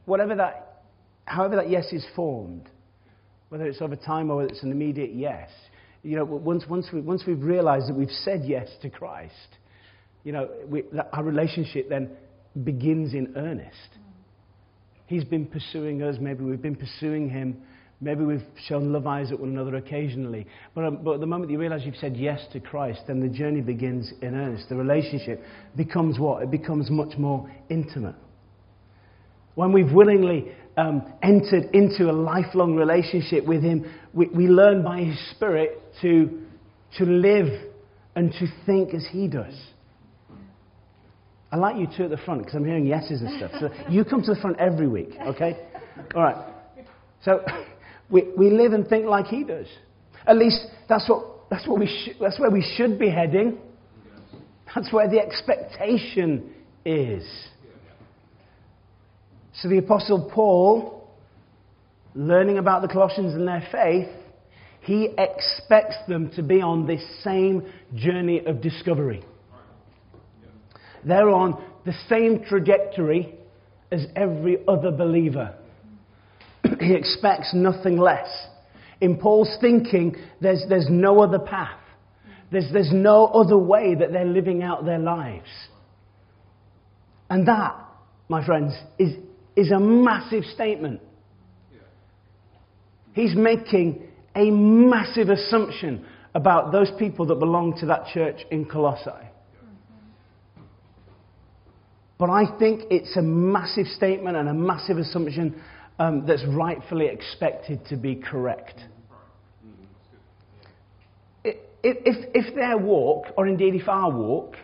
Whatever 0.04 0.36
that, 0.36 0.84
however 1.24 1.56
that 1.56 1.68
yes 1.68 1.92
is 1.92 2.06
formed, 2.14 2.68
whether 3.48 3.66
it's 3.66 3.82
over 3.82 3.96
time 3.96 4.30
or 4.30 4.36
whether 4.36 4.48
it's 4.48 4.62
an 4.62 4.70
immediate 4.70 5.14
yes, 5.14 5.50
you 6.02 6.16
know, 6.16 6.24
once, 6.24 6.64
once, 6.68 6.86
we, 6.92 7.00
once 7.00 7.22
we've 7.26 7.42
realized 7.42 7.88
that 7.88 7.94
we've 7.94 8.10
said 8.10 8.42
yes 8.44 8.68
to 8.82 8.90
Christ, 8.90 9.34
you 10.24 10.32
know, 10.32 10.48
we, 10.66 10.84
our 11.12 11.22
relationship 11.22 11.88
then 11.88 12.10
begins 12.64 13.14
in 13.14 13.34
earnest. 13.36 13.76
He's 15.06 15.24
been 15.24 15.46
pursuing 15.46 16.02
us, 16.02 16.16
maybe 16.20 16.44
we've 16.44 16.62
been 16.62 16.76
pursuing 16.76 17.28
him 17.28 17.62
Maybe 18.02 18.24
we've 18.24 18.44
shown 18.66 18.92
love 18.92 19.06
eyes 19.06 19.30
at 19.30 19.38
one 19.38 19.50
another 19.50 19.76
occasionally. 19.76 20.44
But, 20.74 20.84
um, 20.84 20.98
but 21.04 21.20
the 21.20 21.26
moment 21.26 21.52
you 21.52 21.58
realize 21.58 21.82
you've 21.84 21.94
said 21.94 22.16
yes 22.16 22.44
to 22.52 22.58
Christ, 22.58 23.02
then 23.06 23.20
the 23.20 23.28
journey 23.28 23.60
begins 23.60 24.12
in 24.20 24.34
earnest. 24.34 24.68
The 24.68 24.74
relationship 24.74 25.40
becomes 25.76 26.18
what? 26.18 26.42
It 26.42 26.50
becomes 26.50 26.90
much 26.90 27.16
more 27.16 27.48
intimate. 27.70 28.16
When 29.54 29.72
we've 29.72 29.92
willingly 29.92 30.50
um, 30.76 31.12
entered 31.22 31.70
into 31.74 32.10
a 32.10 32.12
lifelong 32.12 32.74
relationship 32.74 33.46
with 33.46 33.62
Him, 33.62 33.88
we, 34.12 34.26
we 34.26 34.48
learn 34.48 34.82
by 34.82 35.02
His 35.02 35.30
Spirit 35.30 35.80
to, 36.02 36.42
to 36.98 37.04
live 37.04 37.70
and 38.16 38.32
to 38.32 38.46
think 38.66 38.94
as 38.94 39.06
He 39.12 39.28
does. 39.28 39.54
I 41.52 41.56
like 41.56 41.76
you 41.76 41.86
two 41.96 42.02
at 42.02 42.10
the 42.10 42.16
front 42.16 42.40
because 42.40 42.56
I'm 42.56 42.64
hearing 42.64 42.86
yeses 42.86 43.20
and 43.20 43.38
stuff. 43.38 43.52
So 43.60 43.70
you 43.88 44.04
come 44.04 44.22
to 44.22 44.34
the 44.34 44.40
front 44.40 44.58
every 44.58 44.88
week, 44.88 45.10
okay? 45.24 45.68
All 46.16 46.22
right. 46.22 46.52
So 47.24 47.44
we, 48.12 48.28
we 48.36 48.50
live 48.50 48.74
and 48.74 48.86
think 48.86 49.06
like 49.06 49.26
he 49.26 49.42
does. 49.42 49.66
At 50.26 50.36
least 50.36 50.60
that's, 50.88 51.08
what, 51.08 51.50
that's, 51.50 51.66
what 51.66 51.80
we 51.80 51.86
sh- 51.86 52.14
that's 52.20 52.38
where 52.38 52.50
we 52.50 52.62
should 52.76 52.98
be 52.98 53.10
heading. 53.10 53.58
That's 54.72 54.92
where 54.92 55.08
the 55.08 55.18
expectation 55.18 56.52
is. 56.84 57.24
So 59.54 59.68
the 59.68 59.78
Apostle 59.78 60.30
Paul, 60.32 61.10
learning 62.14 62.58
about 62.58 62.82
the 62.82 62.88
Colossians 62.88 63.34
and 63.34 63.48
their 63.48 63.66
faith, 63.72 64.08
He 64.82 65.10
expects 65.16 65.96
them 66.06 66.30
to 66.36 66.42
be 66.42 66.60
on 66.60 66.86
this 66.86 67.02
same 67.22 67.66
journey 67.94 68.44
of 68.44 68.60
discovery. 68.60 69.24
They're 71.04 71.30
on 71.30 71.62
the 71.84 71.94
same 72.08 72.44
trajectory 72.44 73.34
as 73.90 74.06
every 74.16 74.58
other 74.68 74.90
believer. 74.90 75.54
He 76.80 76.94
expects 76.94 77.52
nothing 77.54 77.96
less. 77.96 78.28
In 79.00 79.16
Paul's 79.16 79.56
thinking, 79.60 80.16
there's, 80.40 80.64
there's 80.68 80.88
no 80.88 81.20
other 81.20 81.38
path. 81.38 81.78
There's, 82.50 82.70
there's 82.72 82.92
no 82.92 83.26
other 83.26 83.58
way 83.58 83.94
that 83.94 84.12
they're 84.12 84.24
living 84.24 84.62
out 84.62 84.84
their 84.84 84.98
lives. 84.98 85.48
And 87.30 87.48
that, 87.48 87.74
my 88.28 88.44
friends, 88.44 88.74
is, 88.98 89.14
is 89.56 89.70
a 89.70 89.80
massive 89.80 90.44
statement. 90.44 91.00
He's 93.14 93.34
making 93.34 94.06
a 94.34 94.50
massive 94.50 95.30
assumption 95.30 96.04
about 96.34 96.72
those 96.72 96.90
people 96.98 97.26
that 97.26 97.36
belong 97.36 97.76
to 97.80 97.86
that 97.86 98.06
church 98.12 98.40
in 98.50 98.64
Colossae. 98.64 99.10
But 102.18 102.30
I 102.30 102.56
think 102.58 102.84
it's 102.90 103.16
a 103.16 103.22
massive 103.22 103.86
statement 103.86 104.36
and 104.36 104.48
a 104.48 104.54
massive 104.54 104.96
assumption 104.98 105.60
um, 105.98 106.26
that's 106.26 106.44
rightfully 106.48 107.06
expected 107.06 107.84
to 107.86 107.96
be 107.96 108.16
correct. 108.16 108.80
If, 111.44 111.56
if 112.34 112.54
their 112.54 112.78
walk, 112.78 113.26
or 113.36 113.46
indeed 113.48 113.74
if 113.74 113.88
our 113.88 114.10
walk, 114.10 114.54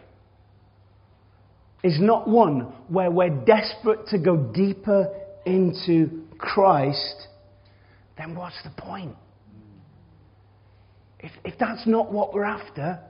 is 1.83 1.99
not 2.01 2.29
one 2.29 2.61
where 2.89 3.11
we're 3.11 3.31
desperate 3.45 4.07
to 4.09 4.19
go 4.19 4.37
deeper 4.37 5.13
into 5.45 6.25
Christ, 6.39 7.27
then 8.17 8.35
what's 8.35 8.61
the 8.63 8.71
point? 8.71 9.17
If, 11.21 11.33
if 11.45 11.59
that's 11.59 11.87
not 11.87 12.13
what 12.13 12.33
we're 12.33 12.45
after, 12.45 13.01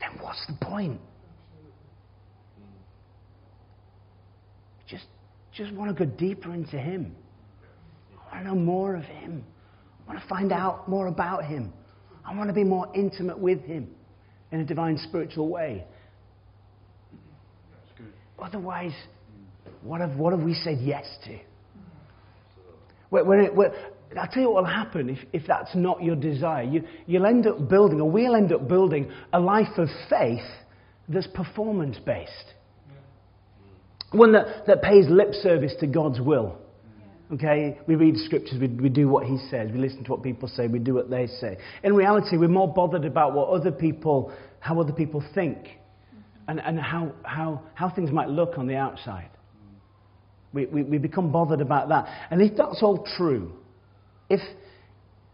then 0.00 0.10
what's 0.20 0.44
the 0.46 0.54
point? 0.64 1.00
Just, 5.54 5.72
want 5.72 5.96
to 5.96 6.06
go 6.06 6.10
deeper 6.10 6.52
into 6.54 6.78
Him. 6.78 7.14
I 8.12 8.34
want 8.34 8.46
to 8.46 8.54
know 8.54 8.60
more 8.60 8.96
of 8.96 9.04
Him. 9.04 9.44
I 10.04 10.08
want 10.08 10.22
to 10.22 10.28
find 10.28 10.52
out 10.52 10.88
more 10.88 11.08
about 11.08 11.44
Him. 11.44 11.72
I 12.24 12.34
want 12.34 12.48
to 12.48 12.54
be 12.54 12.64
more 12.64 12.90
intimate 12.94 13.38
with 13.38 13.60
Him 13.62 13.88
in 14.50 14.60
a 14.60 14.64
divine 14.64 14.98
spiritual 14.98 15.48
way. 15.48 15.84
Otherwise, 18.38 18.94
what 19.82 20.00
have, 20.00 20.16
what 20.16 20.32
have 20.32 20.42
we 20.42 20.54
said 20.54 20.78
yes 20.80 21.04
to? 21.24 21.38
I'll 24.18 24.28
tell 24.28 24.42
you 24.42 24.50
what 24.50 24.64
will 24.64 24.70
happen 24.70 25.10
if, 25.10 25.18
if 25.32 25.46
that's 25.46 25.74
not 25.74 26.02
your 26.02 26.16
desire. 26.16 26.62
You, 26.62 26.84
you'll 27.06 27.26
end 27.26 27.46
up 27.46 27.68
building, 27.68 28.00
or 28.00 28.10
we'll 28.10 28.34
end 28.34 28.52
up 28.52 28.68
building, 28.68 29.10
a 29.32 29.40
life 29.40 29.76
of 29.78 29.88
faith 30.08 30.40
that's 31.08 31.26
performance 31.28 31.98
based. 32.04 32.54
One 34.12 34.32
that, 34.32 34.66
that 34.66 34.82
pays 34.82 35.06
lip 35.08 35.32
service 35.34 35.72
to 35.80 35.86
God's 35.86 36.20
will. 36.20 36.58
Okay? 37.32 37.78
We 37.86 37.94
read 37.94 38.16
scriptures, 38.18 38.58
we, 38.60 38.68
we 38.68 38.88
do 38.88 39.08
what 39.08 39.26
He 39.26 39.38
says, 39.50 39.70
we 39.72 39.78
listen 39.78 40.04
to 40.04 40.10
what 40.10 40.22
people 40.22 40.48
say, 40.48 40.66
we 40.66 40.78
do 40.78 40.94
what 40.94 41.08
they 41.10 41.26
say. 41.26 41.56
In 41.82 41.94
reality, 41.94 42.36
we're 42.36 42.48
more 42.48 42.72
bothered 42.72 43.04
about 43.04 43.32
what 43.32 43.48
other 43.48 43.72
people, 43.72 44.32
how 44.60 44.80
other 44.80 44.92
people 44.92 45.24
think, 45.34 45.56
and, 46.46 46.60
and 46.60 46.78
how, 46.78 47.12
how, 47.22 47.62
how 47.74 47.88
things 47.90 48.10
might 48.10 48.28
look 48.28 48.58
on 48.58 48.66
the 48.66 48.76
outside. 48.76 49.30
We, 50.52 50.66
we, 50.66 50.82
we 50.82 50.98
become 50.98 51.32
bothered 51.32 51.62
about 51.62 51.88
that. 51.88 52.06
And 52.30 52.42
if 52.42 52.56
that's 52.56 52.82
all 52.82 53.06
true, 53.16 53.52
if, 54.28 54.40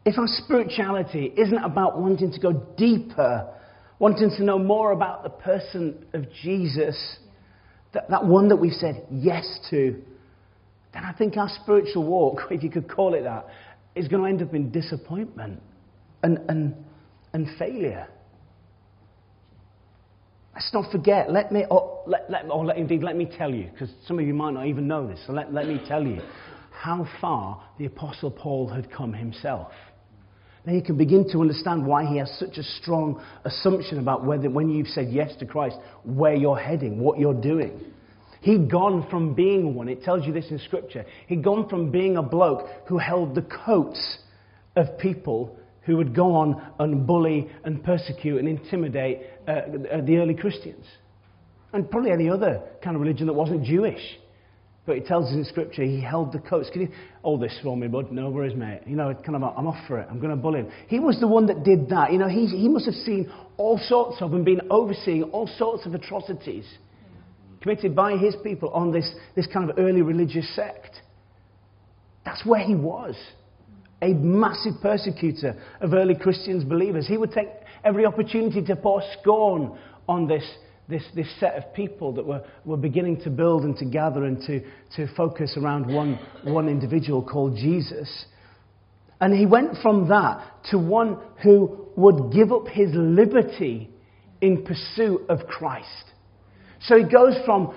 if 0.04 0.16
our 0.18 0.28
spirituality 0.28 1.32
isn't 1.36 1.58
about 1.58 2.00
wanting 2.00 2.30
to 2.32 2.40
go 2.40 2.52
deeper, 2.76 3.52
wanting 3.98 4.30
to 4.36 4.44
know 4.44 4.58
more 4.58 4.92
about 4.92 5.24
the 5.24 5.30
person 5.30 6.06
of 6.12 6.26
Jesus, 6.42 7.18
that, 7.92 8.08
that 8.10 8.24
one 8.24 8.48
that 8.48 8.56
we've 8.56 8.72
said 8.72 9.06
yes 9.10 9.58
to, 9.70 10.02
then 10.92 11.04
I 11.04 11.12
think 11.12 11.36
our 11.36 11.48
spiritual 11.62 12.04
walk, 12.04 12.40
if 12.50 12.62
you 12.62 12.70
could 12.70 12.88
call 12.88 13.14
it 13.14 13.22
that, 13.22 13.46
is 13.94 14.08
going 14.08 14.22
to 14.22 14.28
end 14.28 14.48
up 14.48 14.54
in 14.54 14.70
disappointment 14.70 15.60
and, 16.22 16.38
and, 16.48 16.74
and 17.32 17.48
failure. 17.58 18.06
Let's 20.54 20.70
not 20.72 20.90
forget, 20.90 21.30
let 21.30 21.52
me, 21.52 21.64
or, 21.70 22.02
let, 22.06 22.28
let, 22.30 22.50
or 22.50 22.64
let, 22.66 22.76
indeed, 22.76 23.02
let 23.02 23.16
me 23.16 23.26
tell 23.26 23.52
you, 23.52 23.70
because 23.72 23.90
some 24.06 24.18
of 24.18 24.26
you 24.26 24.34
might 24.34 24.54
not 24.54 24.66
even 24.66 24.88
know 24.88 25.06
this, 25.06 25.20
so 25.26 25.32
let, 25.32 25.52
let 25.52 25.66
me 25.66 25.80
tell 25.86 26.04
you 26.04 26.20
how 26.72 27.06
far 27.20 27.62
the 27.78 27.86
Apostle 27.86 28.30
Paul 28.30 28.68
had 28.68 28.90
come 28.90 29.12
himself. 29.12 29.72
Then 30.64 30.74
you 30.74 30.82
can 30.82 30.96
begin 30.96 31.28
to 31.32 31.40
understand 31.40 31.86
why 31.86 32.04
he 32.04 32.18
has 32.18 32.30
such 32.38 32.58
a 32.58 32.62
strong 32.62 33.22
assumption 33.44 33.98
about 33.98 34.24
whether, 34.24 34.50
when 34.50 34.68
you've 34.68 34.88
said 34.88 35.08
yes 35.10 35.32
to 35.38 35.46
Christ, 35.46 35.76
where 36.04 36.34
you're 36.34 36.58
heading, 36.58 37.00
what 37.00 37.18
you're 37.18 37.40
doing. 37.40 37.80
He'd 38.40 38.70
gone 38.70 39.06
from 39.10 39.34
being 39.34 39.74
one, 39.74 39.88
it 39.88 40.02
tells 40.02 40.26
you 40.26 40.32
this 40.32 40.50
in 40.50 40.58
Scripture, 40.60 41.04
he'd 41.26 41.42
gone 41.42 41.68
from 41.68 41.90
being 41.90 42.16
a 42.16 42.22
bloke 42.22 42.66
who 42.86 42.98
held 42.98 43.34
the 43.34 43.42
coats 43.42 44.18
of 44.76 44.98
people 44.98 45.56
who 45.82 45.96
would 45.96 46.14
go 46.14 46.34
on 46.34 46.62
and 46.78 47.06
bully 47.06 47.48
and 47.64 47.82
persecute 47.82 48.38
and 48.38 48.46
intimidate 48.46 49.22
uh, 49.48 49.62
the 50.04 50.18
early 50.18 50.34
Christians. 50.34 50.84
And 51.72 51.90
probably 51.90 52.12
any 52.12 52.28
other 52.28 52.62
kind 52.82 52.94
of 52.94 53.02
religion 53.02 53.26
that 53.26 53.32
wasn't 53.32 53.64
Jewish. 53.64 54.00
But 54.88 54.96
he 54.96 55.02
tells 55.02 55.26
us 55.26 55.34
in 55.34 55.44
Scripture 55.44 55.82
he 55.84 56.00
held 56.00 56.32
the 56.32 56.38
coats. 56.38 56.70
Can 56.72 56.80
you, 56.80 56.88
all 57.22 57.36
this 57.36 57.54
for 57.62 57.76
me, 57.76 57.88
bud? 57.88 58.10
No, 58.10 58.30
worries, 58.30 58.56
mate? 58.56 58.80
You 58.86 58.96
know, 58.96 59.12
kind 59.12 59.36
of, 59.36 59.42
I'm 59.42 59.66
off 59.66 59.86
for 59.86 59.98
it. 59.98 60.08
I'm 60.10 60.18
going 60.18 60.30
to 60.30 60.36
bully 60.36 60.60
him. 60.60 60.72
He 60.86 60.98
was 60.98 61.20
the 61.20 61.28
one 61.28 61.44
that 61.48 61.62
did 61.62 61.90
that. 61.90 62.10
You 62.10 62.18
know, 62.18 62.26
he, 62.26 62.46
he 62.46 62.70
must 62.70 62.86
have 62.86 62.94
seen 62.94 63.30
all 63.58 63.76
sorts 63.76 64.22
of 64.22 64.32
and 64.32 64.46
been 64.46 64.62
overseeing 64.70 65.24
all 65.24 65.46
sorts 65.46 65.84
of 65.84 65.92
atrocities 65.92 66.64
committed 67.60 67.94
by 67.94 68.16
his 68.16 68.34
people 68.42 68.70
on 68.70 68.90
this, 68.90 69.06
this 69.36 69.46
kind 69.46 69.68
of 69.68 69.78
early 69.78 70.00
religious 70.00 70.56
sect. 70.56 71.02
That's 72.24 72.46
where 72.46 72.64
he 72.64 72.74
was. 72.74 73.14
A 74.00 74.14
massive 74.14 74.80
persecutor 74.80 75.54
of 75.82 75.92
early 75.92 76.14
Christians, 76.14 76.64
believers. 76.64 77.06
He 77.06 77.18
would 77.18 77.32
take 77.32 77.48
every 77.84 78.06
opportunity 78.06 78.62
to 78.62 78.74
pour 78.74 79.02
scorn 79.20 79.76
on 80.08 80.26
this 80.26 80.44
this, 80.88 81.02
this 81.14 81.28
set 81.38 81.54
of 81.54 81.74
people 81.74 82.12
that 82.14 82.24
were, 82.24 82.42
were 82.64 82.76
beginning 82.76 83.20
to 83.22 83.30
build 83.30 83.64
and 83.64 83.76
to 83.76 83.84
gather 83.84 84.24
and 84.24 84.40
to, 84.46 84.60
to 84.96 85.14
focus 85.14 85.56
around 85.56 85.92
one, 85.92 86.18
one 86.44 86.68
individual 86.68 87.22
called 87.22 87.56
Jesus. 87.56 88.26
And 89.20 89.34
he 89.34 89.46
went 89.46 89.76
from 89.82 90.08
that 90.08 90.64
to 90.70 90.78
one 90.78 91.18
who 91.42 91.86
would 91.96 92.32
give 92.32 92.52
up 92.52 92.68
his 92.68 92.90
liberty 92.92 93.90
in 94.40 94.64
pursuit 94.64 95.22
of 95.28 95.46
Christ. 95.46 96.04
So 96.82 96.96
he 96.96 97.04
goes 97.04 97.34
from 97.44 97.74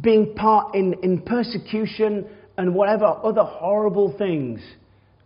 being 0.00 0.34
part 0.34 0.74
in, 0.74 0.94
in 1.02 1.20
persecution 1.22 2.26
and 2.56 2.74
whatever 2.74 3.04
other 3.04 3.42
horrible 3.42 4.16
things 4.16 4.60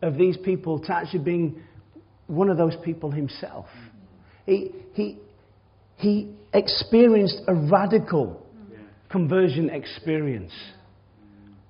of 0.02 0.16
these 0.18 0.36
people 0.36 0.80
to 0.80 0.94
actually 0.94 1.20
being 1.20 1.62
one 2.26 2.50
of 2.50 2.56
those 2.56 2.74
people 2.84 3.10
himself. 3.10 3.66
He, 4.46 4.70
he, 4.92 5.18
he 6.04 6.28
experienced 6.52 7.40
a 7.49 7.54
radical 7.54 8.40
conversion 9.11 9.70
experience 9.70 10.52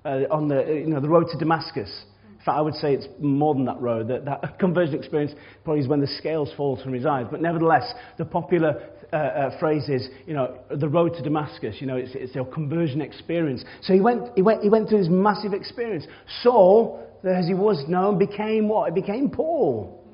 uh, 0.03 0.21
on 0.29 0.47
the, 0.47 0.63
you 0.65 0.87
know, 0.87 0.99
the 0.99 1.09
road 1.09 1.27
to 1.31 1.37
Damascus. 1.37 1.89
In 2.23 2.37
fact, 2.37 2.57
I 2.57 2.61
would 2.61 2.75
say 2.75 2.93
it's 2.93 3.07
more 3.19 3.55
than 3.55 3.65
that 3.65 3.81
road. 3.81 4.07
That, 4.09 4.25
that 4.25 4.59
conversion 4.59 4.95
experience 4.95 5.31
probably 5.63 5.81
is 5.81 5.87
when 5.87 6.01
the 6.01 6.07
scales 6.07 6.51
fall 6.55 6.79
from 6.81 6.93
his 6.93 7.05
eyes. 7.05 7.25
But 7.31 7.41
nevertheless, 7.41 7.91
the 8.17 8.25
popular 8.25 8.83
uh, 9.11 9.15
uh, 9.15 9.59
phrase 9.59 9.89
is, 9.89 10.09
you 10.27 10.33
know, 10.33 10.59
the 10.69 10.87
road 10.87 11.13
to 11.13 11.23
Damascus. 11.23 11.77
You 11.79 11.87
know, 11.87 11.95
it's, 11.95 12.11
it's 12.13 12.35
a 12.35 12.43
conversion 12.43 13.01
experience. 13.01 13.63
So 13.81 13.93
he 13.93 14.01
went, 14.01 14.29
he, 14.35 14.41
went, 14.41 14.61
he 14.61 14.69
went 14.69 14.89
through 14.89 14.99
this 14.99 15.09
massive 15.09 15.53
experience. 15.53 16.05
Saul, 16.43 17.07
as 17.23 17.47
he 17.47 17.53
was 17.53 17.83
known, 17.87 18.19
became 18.19 18.67
what? 18.67 18.93
He 18.93 19.01
became 19.01 19.29
Paul. 19.29 20.04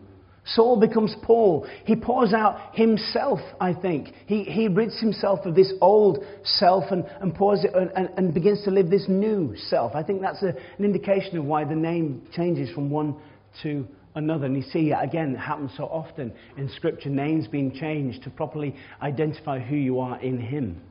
Saul 0.44 0.80
becomes 0.80 1.16
Paul. 1.22 1.68
He 1.86 1.96
pours 1.96 2.34
out 2.34 2.76
himself, 2.76 3.40
I 3.60 3.74
think. 3.74 4.14
He, 4.26 4.44
he 4.44 4.68
rids 4.68 5.00
himself 5.00 5.46
of 5.46 5.56
this 5.56 5.72
old 5.82 6.26
self 6.44 6.86
and, 6.92 7.06
and 7.22 7.34
pours 7.34 7.64
it 7.64 7.72
and, 7.76 8.10
and 8.18 8.34
begins 8.34 8.64
to 8.64 8.72
live 8.72 8.90
this 8.90 9.06
new 9.08 9.56
self. 9.56 9.94
I 9.94 10.02
think 10.02 10.22
that's 10.22 10.42
a, 10.42 10.56
an 10.78 10.86
indication 10.86 11.38
of 11.38 11.46
why 11.46 11.64
the 11.64 11.76
name 11.76 12.28
changes 12.36 12.74
from 12.74 12.90
one 12.90 13.16
to 13.62 13.88
another. 14.16 14.48
And 14.48 14.58
you 14.58 14.64
see, 14.64 14.92
again, 14.92 15.36
it 15.36 15.40
happens 15.40 15.72
so 15.78 15.84
often 15.84 16.34
in 16.58 16.70
Scripture 16.70 17.10
names 17.10 17.48
being 17.48 17.72
changed 17.74 18.24
to 18.24 18.32
properly 18.32 18.76
identify 19.02 19.60
who 19.60 19.76
you 19.76 20.00
are 20.00 20.20
in 20.22 20.40
Him. 20.40 20.82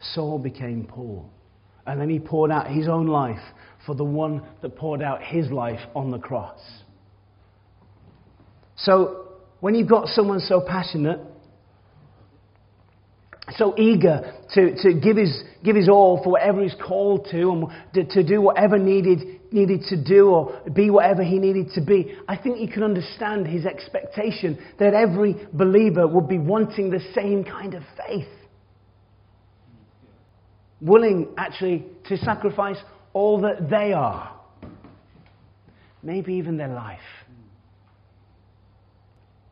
Saul 0.00 0.38
became 0.38 0.86
Paul. 0.86 1.30
And 1.86 2.00
then 2.00 2.10
he 2.10 2.18
poured 2.18 2.50
out 2.50 2.68
his 2.68 2.88
own 2.88 3.06
life 3.06 3.40
for 3.86 3.94
the 3.94 4.04
one 4.04 4.42
that 4.62 4.76
poured 4.76 5.02
out 5.02 5.22
his 5.22 5.50
life 5.50 5.80
on 5.94 6.10
the 6.10 6.18
cross. 6.18 6.60
So, 8.84 9.26
when 9.60 9.74
you've 9.74 9.88
got 9.88 10.08
someone 10.08 10.40
so 10.40 10.62
passionate, 10.66 11.20
so 13.56 13.74
eager 13.76 14.32
to, 14.54 14.74
to 14.82 14.94
give, 14.94 15.16
his, 15.16 15.42
give 15.64 15.76
his 15.76 15.88
all 15.88 16.22
for 16.22 16.30
whatever 16.32 16.62
he's 16.62 16.74
called 16.74 17.28
to 17.30 17.50
and 17.50 17.66
to, 17.94 18.04
to 18.04 18.22
do 18.22 18.40
whatever 18.40 18.78
needed, 18.78 19.40
needed 19.52 19.82
to 19.88 20.02
do 20.02 20.28
or 20.28 20.60
be 20.72 20.88
whatever 20.88 21.22
he 21.22 21.38
needed 21.38 21.72
to 21.74 21.80
be, 21.82 22.14
I 22.28 22.36
think 22.36 22.60
you 22.60 22.68
can 22.68 22.82
understand 22.82 23.46
his 23.46 23.66
expectation 23.66 24.58
that 24.78 24.94
every 24.94 25.36
believer 25.52 26.06
would 26.06 26.28
be 26.28 26.38
wanting 26.38 26.90
the 26.90 27.00
same 27.14 27.44
kind 27.44 27.74
of 27.74 27.82
faith. 28.06 28.28
Willing 30.80 31.28
actually 31.36 31.84
to 32.06 32.16
sacrifice 32.18 32.78
all 33.12 33.42
that 33.42 33.68
they 33.68 33.92
are, 33.92 34.40
maybe 36.02 36.34
even 36.34 36.56
their 36.56 36.72
life 36.72 37.00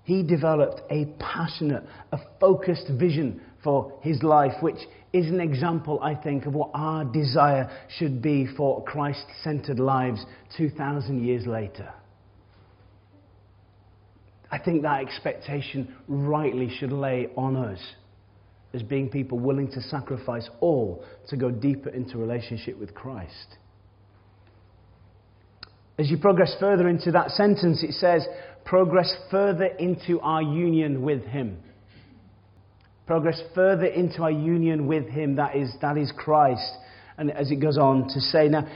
he 0.09 0.23
developed 0.23 0.81
a 0.91 1.05
passionate, 1.19 1.85
a 2.13 2.19
focused 2.41 2.89
vision 2.99 3.43
for 3.63 3.93
his 4.01 4.23
life, 4.23 4.55
which 4.63 4.79
is 5.13 5.27
an 5.27 5.39
example, 5.39 6.01
I 6.03 6.15
think, 6.15 6.47
of 6.47 6.55
what 6.55 6.71
our 6.73 7.05
desire 7.05 7.71
should 7.99 8.23
be 8.23 8.47
for 8.57 8.83
Christ 8.85 9.27
centered 9.45 9.79
lives 9.79 10.25
2,000 10.57 11.23
years 11.23 11.47
later. 11.47 11.93
I 14.51 14.59
think 14.59 14.81
that 14.81 15.03
expectation 15.03 15.95
rightly 16.09 16.71
should 16.79 16.91
lay 16.91 17.29
on 17.37 17.55
us 17.55 17.81
as 18.73 18.83
being 18.83 19.11
people 19.11 19.39
willing 19.39 19.71
to 19.73 19.83
sacrifice 19.83 20.49
all 20.61 21.05
to 21.29 21.37
go 21.37 21.51
deeper 21.51 21.91
into 21.91 22.17
relationship 22.17 22.79
with 22.81 22.95
Christ. 22.95 23.59
As 25.99 26.09
you 26.11 26.17
progress 26.17 26.55
further 26.61 26.89
into 26.89 27.11
that 27.11 27.33
sentence, 27.33 27.83
it 27.83 27.93
says, 27.93 28.25
progress 28.69 29.11
further 29.31 29.65
into 29.65 30.21
our 30.21 30.43
union 30.43 31.01
with 31.01 31.25
Him. 31.25 31.57
Progress 33.07 33.41
further 33.55 33.87
into 33.87 34.23
our 34.23 34.31
union 34.31 34.87
with 34.87 35.09
Him, 35.09 35.37
that 35.37 35.57
is, 35.57 35.73
that 35.81 35.97
is 35.97 36.13
Christ. 36.15 36.71
And 37.17 37.31
as 37.31 37.51
it 37.51 37.57
goes 37.57 37.79
on 37.79 38.09
to 38.09 38.21
say, 38.21 38.49
now, 38.49 38.69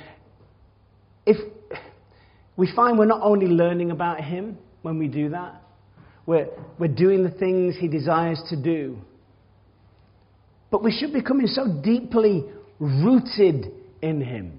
if 1.26 1.36
we 2.56 2.72
find 2.74 2.98
we're 2.98 3.04
not 3.04 3.20
only 3.22 3.46
learning 3.46 3.90
about 3.90 4.22
Him 4.22 4.56
when 4.80 4.98
we 4.98 5.08
do 5.08 5.28
that, 5.28 5.60
we're, 6.24 6.48
we're 6.78 6.88
doing 6.88 7.22
the 7.22 7.30
things 7.30 7.76
He 7.78 7.86
desires 7.86 8.42
to 8.48 8.60
do. 8.60 8.96
But 10.70 10.82
we 10.82 10.90
should 10.90 11.12
be 11.12 11.22
coming 11.22 11.48
so 11.48 11.80
deeply 11.84 12.46
rooted 12.78 13.66
in 14.00 14.22
Him 14.22 14.58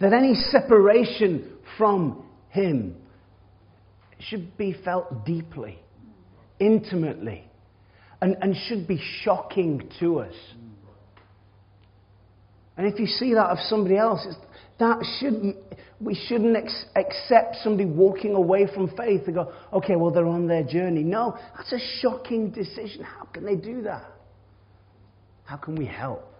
that 0.00 0.14
any 0.14 0.34
separation 0.34 1.58
from 1.76 2.24
Him 2.48 2.96
should 4.28 4.56
be 4.56 4.74
felt 4.84 5.24
deeply, 5.24 5.78
intimately, 6.58 7.44
and, 8.20 8.36
and 8.40 8.56
should 8.68 8.86
be 8.86 9.00
shocking 9.22 9.90
to 10.00 10.20
us. 10.20 10.34
And 12.76 12.86
if 12.86 12.98
you 12.98 13.06
see 13.06 13.34
that 13.34 13.50
of 13.50 13.58
somebody 13.68 13.96
else, 13.96 14.26
that 14.78 14.98
shouldn't, 15.20 15.56
we 16.00 16.14
shouldn't 16.26 16.56
ex- 16.56 16.86
accept 16.96 17.56
somebody 17.62 17.84
walking 17.84 18.34
away 18.34 18.66
from 18.72 18.88
faith 18.96 19.22
and 19.26 19.34
go, 19.34 19.52
okay, 19.72 19.96
well, 19.96 20.10
they're 20.10 20.26
on 20.26 20.46
their 20.46 20.64
journey. 20.64 21.02
No, 21.02 21.36
that's 21.56 21.72
a 21.72 21.78
shocking 22.00 22.50
decision. 22.50 23.02
How 23.04 23.24
can 23.26 23.44
they 23.44 23.56
do 23.56 23.82
that? 23.82 24.10
How 25.44 25.56
can 25.56 25.76
we 25.76 25.86
help? 25.86 26.32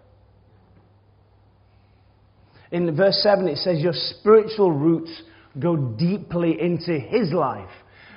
In 2.70 2.96
verse 2.96 3.20
7, 3.22 3.46
it 3.48 3.58
says, 3.58 3.80
Your 3.80 3.92
spiritual 3.92 4.72
roots 4.72 5.22
go 5.58 5.76
deeply 5.76 6.60
into 6.60 6.98
his 6.98 7.32
life 7.32 7.70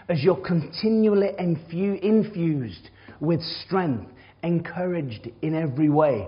as 0.10 0.24
you're 0.24 0.36
continually 0.36 1.30
infu- 1.40 2.00
infused 2.02 2.90
with 3.20 3.42
strength, 3.66 4.12
encouraged 4.44 5.30
in 5.42 5.56
every 5.56 5.90
way. 5.90 6.28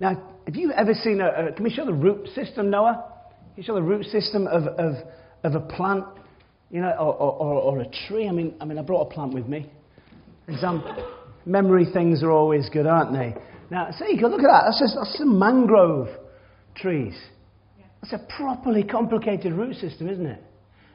Now, 0.00 0.22
have 0.46 0.56
you 0.56 0.72
ever 0.72 0.94
seen 0.94 1.20
a, 1.20 1.48
a 1.48 1.52
can 1.52 1.64
we 1.64 1.70
show 1.70 1.84
the 1.84 1.92
root 1.92 2.28
system, 2.28 2.70
Noah? 2.70 3.04
Can 3.54 3.62
you 3.62 3.62
show 3.62 3.74
the 3.74 3.82
root 3.82 4.06
system 4.06 4.46
of, 4.46 4.64
of, 4.64 4.94
of 5.44 5.54
a 5.54 5.60
plant, 5.60 6.04
you 6.70 6.80
know, 6.80 6.90
or, 6.92 7.14
or, 7.14 7.60
or, 7.60 7.80
a 7.80 7.86
tree? 8.08 8.26
I 8.26 8.32
mean, 8.32 8.54
I 8.60 8.64
mean, 8.64 8.78
I 8.78 8.82
brought 8.82 9.02
a 9.02 9.14
plant 9.14 9.34
with 9.34 9.46
me. 9.46 9.70
Some 10.58 10.84
memory 11.46 11.86
things 11.92 12.22
are 12.22 12.30
always 12.30 12.68
good, 12.70 12.86
aren't 12.86 13.12
they? 13.12 13.34
Now, 13.70 13.90
can 14.18 14.30
look 14.30 14.40
at 14.40 14.50
that. 14.50 14.62
That's 14.66 14.80
just 14.80 14.96
that's 14.96 15.16
some 15.18 15.38
mangrove 15.38 16.08
trees. 16.74 17.14
That's 18.00 18.14
a 18.14 18.26
properly 18.36 18.82
complicated 18.82 19.52
root 19.52 19.76
system, 19.76 20.08
isn't 20.08 20.26
it? 20.26 20.42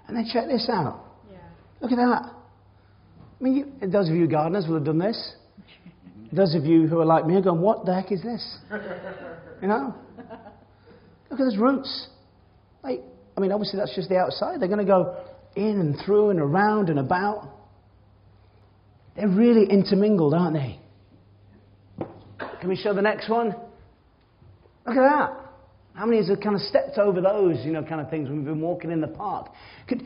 And 0.07 0.17
then 0.17 0.25
check 0.31 0.47
this 0.47 0.69
out. 0.71 1.03
Yeah. 1.31 1.37
Look 1.81 1.91
at 1.91 1.97
that. 1.97 2.31
I 3.39 3.43
mean, 3.43 3.55
you, 3.55 3.87
those 3.87 4.09
of 4.09 4.15
you 4.15 4.27
gardeners 4.27 4.65
will 4.67 4.75
have 4.75 4.85
done 4.85 4.99
this. 4.99 5.35
Those 6.31 6.55
of 6.55 6.65
you 6.65 6.87
who 6.87 6.99
are 6.99 7.05
like 7.05 7.25
me 7.25 7.35
are 7.35 7.41
going, 7.41 7.61
what 7.61 7.85
the 7.85 7.93
heck 7.93 8.11
is 8.11 8.21
this? 8.21 8.57
You 9.61 9.69
know? 9.69 9.95
Look 11.31 11.39
at 11.39 11.43
those 11.45 11.57
roots. 11.57 12.09
Like, 12.83 13.01
I 13.37 13.39
mean, 13.39 13.53
obviously 13.53 13.79
that's 13.79 13.95
just 13.95 14.09
the 14.09 14.17
outside. 14.17 14.59
They're 14.59 14.67
going 14.67 14.85
to 14.85 14.85
go 14.85 15.15
in 15.55 15.79
and 15.79 15.95
through 16.05 16.31
and 16.31 16.39
around 16.39 16.89
and 16.89 16.99
about. 16.99 17.49
They're 19.15 19.29
really 19.29 19.65
intermingled, 19.65 20.33
aren't 20.33 20.55
they? 20.55 20.79
Can 22.59 22.69
we 22.69 22.75
show 22.75 22.93
the 22.93 23.01
next 23.01 23.29
one? 23.29 23.55
Look 24.85 24.97
at 24.97 25.09
that. 25.09 25.44
How 25.95 26.05
many 26.05 26.19
of 26.19 26.25
us 26.25 26.29
have 26.29 26.41
kind 26.41 26.55
of 26.55 26.61
stepped 26.61 26.97
over 26.97 27.21
those, 27.21 27.63
you 27.65 27.71
know, 27.71 27.81
kind 27.83 28.01
of 28.01 28.09
things 28.09 28.27
when 28.27 28.39
we've 28.39 28.45
been 28.45 28.61
walking 28.61 28.91
in 28.91 28.99
the 28.99 29.07
park? 29.07 29.49
Could, 29.87 30.05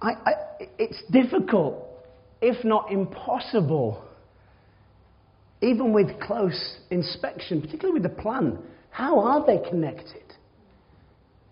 I, 0.00 0.12
I, 0.12 0.32
it's 0.78 1.02
difficult, 1.10 1.84
if 2.40 2.64
not 2.64 2.90
impossible, 2.90 4.04
even 5.60 5.92
with 5.92 6.18
close 6.20 6.78
inspection, 6.90 7.60
particularly 7.60 8.00
with 8.00 8.10
the 8.10 8.22
plant. 8.22 8.58
How 8.90 9.20
are 9.20 9.46
they 9.46 9.58
connected? 9.68 10.22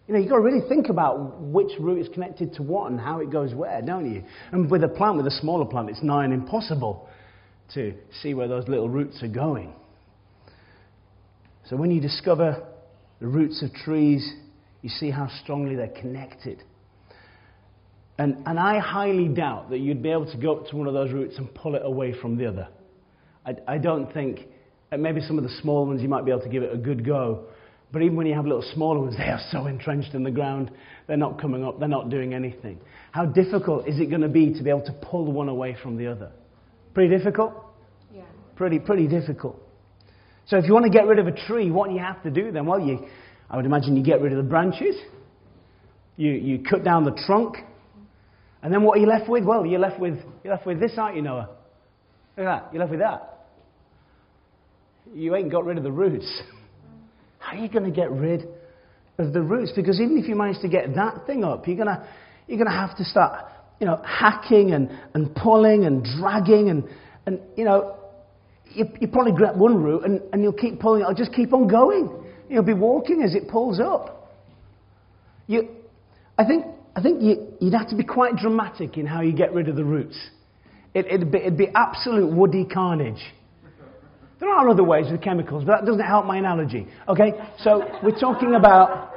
You 0.08 0.14
know, 0.14 0.20
you've 0.20 0.30
got 0.30 0.36
to 0.36 0.42
really 0.42 0.66
think 0.68 0.88
about 0.88 1.40
which 1.40 1.72
root 1.78 2.00
is 2.00 2.08
connected 2.14 2.54
to 2.54 2.62
what 2.62 2.90
and 2.90 2.98
how 2.98 3.20
it 3.20 3.30
goes 3.30 3.52
where, 3.54 3.82
don't 3.82 4.10
you? 4.10 4.22
And 4.52 4.70
with 4.70 4.84
a 4.84 4.88
plant, 4.88 5.18
with 5.18 5.26
a 5.26 5.38
smaller 5.40 5.66
plant, 5.66 5.90
it's 5.90 6.02
nigh 6.02 6.24
impossible 6.24 7.08
to 7.74 7.92
see 8.22 8.32
where 8.32 8.48
those 8.48 8.68
little 8.68 8.88
roots 8.88 9.22
are 9.22 9.28
going. 9.28 9.74
So 11.68 11.76
when 11.76 11.90
you 11.90 12.00
discover 12.00 12.64
the 13.20 13.26
roots 13.26 13.62
of 13.62 13.72
trees, 13.72 14.28
you 14.82 14.88
see 14.88 15.10
how 15.10 15.28
strongly 15.42 15.74
they're 15.76 15.88
connected. 15.88 16.62
And, 18.18 18.42
and 18.46 18.58
I 18.58 18.78
highly 18.78 19.28
doubt 19.28 19.70
that 19.70 19.78
you'd 19.78 20.02
be 20.02 20.10
able 20.10 20.30
to 20.30 20.38
go 20.38 20.56
up 20.56 20.68
to 20.68 20.76
one 20.76 20.86
of 20.86 20.94
those 20.94 21.12
roots 21.12 21.36
and 21.38 21.52
pull 21.54 21.74
it 21.74 21.82
away 21.84 22.14
from 22.20 22.36
the 22.36 22.46
other. 22.46 22.68
I, 23.44 23.56
I 23.68 23.78
don't 23.78 24.12
think, 24.12 24.48
maybe 24.96 25.20
some 25.20 25.38
of 25.38 25.44
the 25.44 25.54
small 25.60 25.86
ones 25.86 26.00
you 26.00 26.08
might 26.08 26.24
be 26.24 26.30
able 26.30 26.42
to 26.42 26.48
give 26.48 26.62
it 26.62 26.72
a 26.72 26.78
good 26.78 27.04
go. 27.04 27.44
But 27.92 28.02
even 28.02 28.16
when 28.16 28.26
you 28.26 28.34
have 28.34 28.46
little 28.46 28.64
smaller 28.74 29.00
ones, 29.00 29.16
they 29.18 29.24
are 29.24 29.40
so 29.50 29.66
entrenched 29.66 30.14
in 30.14 30.22
the 30.22 30.30
ground, 30.30 30.70
they're 31.06 31.16
not 31.16 31.40
coming 31.40 31.64
up, 31.64 31.78
they're 31.78 31.88
not 31.88 32.08
doing 32.08 32.34
anything. 32.34 32.80
How 33.12 33.26
difficult 33.26 33.86
is 33.86 34.00
it 34.00 34.08
going 34.08 34.22
to 34.22 34.28
be 34.28 34.54
to 34.54 34.62
be 34.62 34.70
able 34.70 34.86
to 34.86 34.92
pull 34.92 35.30
one 35.30 35.48
away 35.48 35.76
from 35.82 35.96
the 35.96 36.06
other? 36.06 36.32
Pretty 36.94 37.14
difficult? 37.16 37.52
Yeah. 38.14 38.22
Pretty, 38.56 38.78
pretty 38.78 39.06
difficult. 39.06 39.60
So 40.46 40.56
if 40.58 40.64
you 40.66 40.72
want 40.72 40.84
to 40.84 40.90
get 40.90 41.06
rid 41.06 41.18
of 41.18 41.26
a 41.26 41.32
tree, 41.32 41.70
what 41.70 41.88
do 41.88 41.94
you 41.94 42.00
have 42.00 42.22
to 42.22 42.30
do 42.30 42.52
then? 42.52 42.66
Well, 42.66 42.78
you, 42.80 43.06
I 43.50 43.56
would 43.56 43.66
imagine 43.66 43.96
you 43.96 44.04
get 44.04 44.20
rid 44.20 44.32
of 44.32 44.38
the 44.38 44.48
branches, 44.48 44.94
you, 46.16 46.32
you 46.32 46.62
cut 46.62 46.84
down 46.84 47.04
the 47.04 47.20
trunk, 47.26 47.56
and 48.62 48.72
then 48.72 48.82
what 48.82 48.96
are 48.96 49.00
you 49.00 49.06
left 49.06 49.28
with? 49.28 49.44
Well, 49.44 49.66
you're 49.66 49.80
left 49.80 50.00
with, 50.00 50.18
you're 50.44 50.54
left 50.54 50.66
with 50.66 50.80
this, 50.80 50.92
aren't 50.96 51.16
you, 51.16 51.22
Noah? 51.22 51.50
Look 52.36 52.46
at 52.46 52.62
that. 52.62 52.72
You're 52.72 52.80
left 52.80 52.90
with 52.90 53.00
that. 53.00 53.46
You 55.14 55.34
ain't 55.34 55.50
got 55.50 55.64
rid 55.64 55.78
of 55.78 55.84
the 55.84 55.92
roots. 55.92 56.42
How 57.38 57.56
are 57.56 57.60
you 57.60 57.68
going 57.68 57.84
to 57.84 57.90
get 57.90 58.10
rid 58.10 58.46
of 59.18 59.32
the 59.32 59.42
roots? 59.42 59.72
Because 59.74 60.00
even 60.00 60.18
if 60.18 60.28
you 60.28 60.36
manage 60.36 60.60
to 60.62 60.68
get 60.68 60.94
that 60.94 61.26
thing 61.26 61.44
up, 61.44 61.66
you're 61.66 61.76
going 61.76 61.88
to, 61.88 62.08
you're 62.46 62.58
going 62.58 62.70
to 62.70 62.76
have 62.76 62.96
to 62.96 63.04
start, 63.04 63.46
you 63.80 63.86
know, 63.86 64.00
hacking 64.04 64.72
and, 64.72 64.90
and 65.14 65.34
pulling 65.34 65.84
and 65.84 66.04
dragging 66.18 66.70
and, 66.70 66.84
and 67.26 67.40
you 67.56 67.64
know, 67.64 67.95
you, 68.76 68.86
you 69.00 69.08
probably 69.08 69.32
grab 69.32 69.56
one 69.56 69.82
root 69.82 70.04
and, 70.04 70.20
and 70.32 70.42
you'll 70.42 70.52
keep 70.52 70.78
pulling 70.78 71.00
it. 71.00 71.04
It'll 71.04 71.14
just 71.14 71.32
keep 71.32 71.52
on 71.52 71.66
going. 71.66 72.24
You'll 72.48 72.62
be 72.62 72.74
walking 72.74 73.22
as 73.22 73.34
it 73.34 73.48
pulls 73.48 73.80
up. 73.80 74.34
You, 75.46 75.68
I 76.38 76.44
think, 76.44 76.66
I 76.94 77.02
think 77.02 77.22
you, 77.22 77.54
would 77.60 77.72
have 77.72 77.88
to 77.88 77.96
be 77.96 78.04
quite 78.04 78.36
dramatic 78.36 78.98
in 78.98 79.06
how 79.06 79.22
you 79.22 79.32
get 79.32 79.54
rid 79.54 79.68
of 79.68 79.76
the 79.76 79.84
roots. 79.84 80.16
It, 80.94 81.06
it'd, 81.06 81.32
be, 81.32 81.38
it'd 81.38 81.58
be 81.58 81.68
absolute 81.74 82.30
woody 82.32 82.64
carnage. 82.64 83.22
There 84.38 84.50
are 84.50 84.68
other 84.68 84.84
ways 84.84 85.06
with 85.10 85.22
chemicals, 85.22 85.64
but 85.64 85.78
that 85.78 85.86
doesn't 85.86 86.04
help 86.04 86.26
my 86.26 86.36
analogy. 86.36 86.86
Okay? 87.08 87.32
So 87.58 87.82
we're 88.02 88.18
talking 88.18 88.54
about 88.54 89.12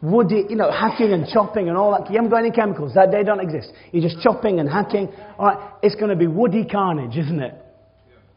woody, 0.00 0.46
you 0.48 0.56
know, 0.56 0.70
hacking 0.70 1.12
and 1.12 1.26
chopping 1.30 1.68
and 1.68 1.76
all 1.76 1.92
that. 1.92 2.10
You 2.10 2.16
haven't 2.16 2.30
got 2.30 2.38
any 2.38 2.50
chemicals. 2.50 2.94
That 2.94 3.10
they 3.12 3.22
don't 3.22 3.40
exist. 3.40 3.70
You're 3.92 4.02
just 4.02 4.22
chopping 4.22 4.60
and 4.60 4.68
hacking. 4.68 5.08
All 5.38 5.46
right? 5.46 5.72
It's 5.82 5.94
going 5.94 6.08
to 6.08 6.16
be 6.16 6.26
woody 6.26 6.64
carnage, 6.64 7.18
isn't 7.18 7.40
it? 7.40 7.54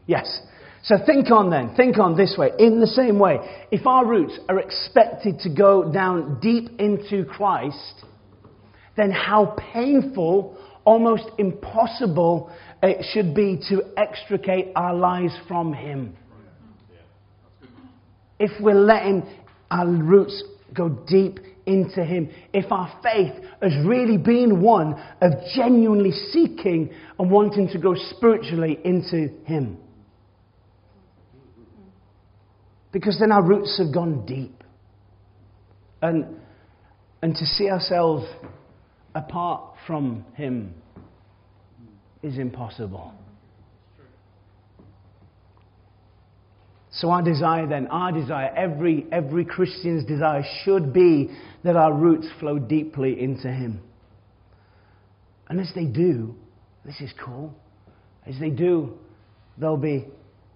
Yes. 0.05 0.41
So 0.83 0.97
think 1.05 1.31
on 1.31 1.49
then, 1.49 1.73
think 1.75 1.97
on 1.97 2.17
this 2.17 2.35
way. 2.37 2.51
In 2.59 2.81
the 2.81 2.87
same 2.87 3.17
way, 3.17 3.37
if 3.71 3.87
our 3.87 4.05
roots 4.05 4.37
are 4.49 4.59
expected 4.59 5.39
to 5.39 5.49
go 5.49 5.89
down 5.91 6.39
deep 6.41 6.77
into 6.77 7.23
Christ, 7.23 8.03
then 8.97 9.11
how 9.11 9.55
painful 9.73 10.57
almost 10.83 11.23
impossible 11.37 12.51
it 12.81 13.05
should 13.13 13.33
be 13.33 13.59
to 13.69 13.81
extricate 13.95 14.73
our 14.75 14.93
lives 14.93 15.33
from 15.47 15.73
Him. 15.73 16.17
If 18.37 18.51
we're 18.59 18.75
letting 18.75 19.23
our 19.71 19.87
roots 19.87 20.43
go 20.73 20.89
deep 20.89 21.39
into 21.65 22.03
Him, 22.03 22.29
if 22.53 22.69
our 22.73 22.99
faith 23.01 23.31
has 23.61 23.71
really 23.85 24.17
been 24.17 24.61
one 24.61 25.01
of 25.21 25.31
genuinely 25.55 26.11
seeking 26.11 26.93
and 27.17 27.31
wanting 27.31 27.69
to 27.69 27.77
go 27.77 27.95
spiritually 27.95 28.79
into 28.83 29.29
Him. 29.45 29.77
Because 32.93 33.17
then 33.19 33.31
our 33.31 33.43
roots 33.43 33.77
have 33.79 33.91
gone 33.93 34.25
deep. 34.25 34.63
And, 36.01 36.37
and 37.21 37.35
to 37.35 37.45
see 37.45 37.69
ourselves 37.69 38.25
apart 39.15 39.63
from 39.87 40.23
Him 40.35 40.75
is 42.21 42.37
impossible. 42.37 43.13
So, 46.91 47.09
our 47.09 47.23
desire 47.23 47.65
then, 47.67 47.87
our 47.87 48.11
desire, 48.11 48.53
every, 48.55 49.07
every 49.11 49.45
Christian's 49.45 50.05
desire 50.05 50.43
should 50.63 50.93
be 50.93 51.31
that 51.63 51.75
our 51.75 51.91
roots 51.91 52.27
flow 52.39 52.59
deeply 52.59 53.19
into 53.19 53.47
Him. 53.47 53.81
And 55.49 55.59
as 55.59 55.71
they 55.73 55.85
do, 55.85 56.35
this 56.85 57.01
is 57.01 57.11
cool, 57.23 57.55
as 58.27 58.35
they 58.39 58.51
do, 58.51 58.93
they'll 59.57 59.77
be, 59.77 60.05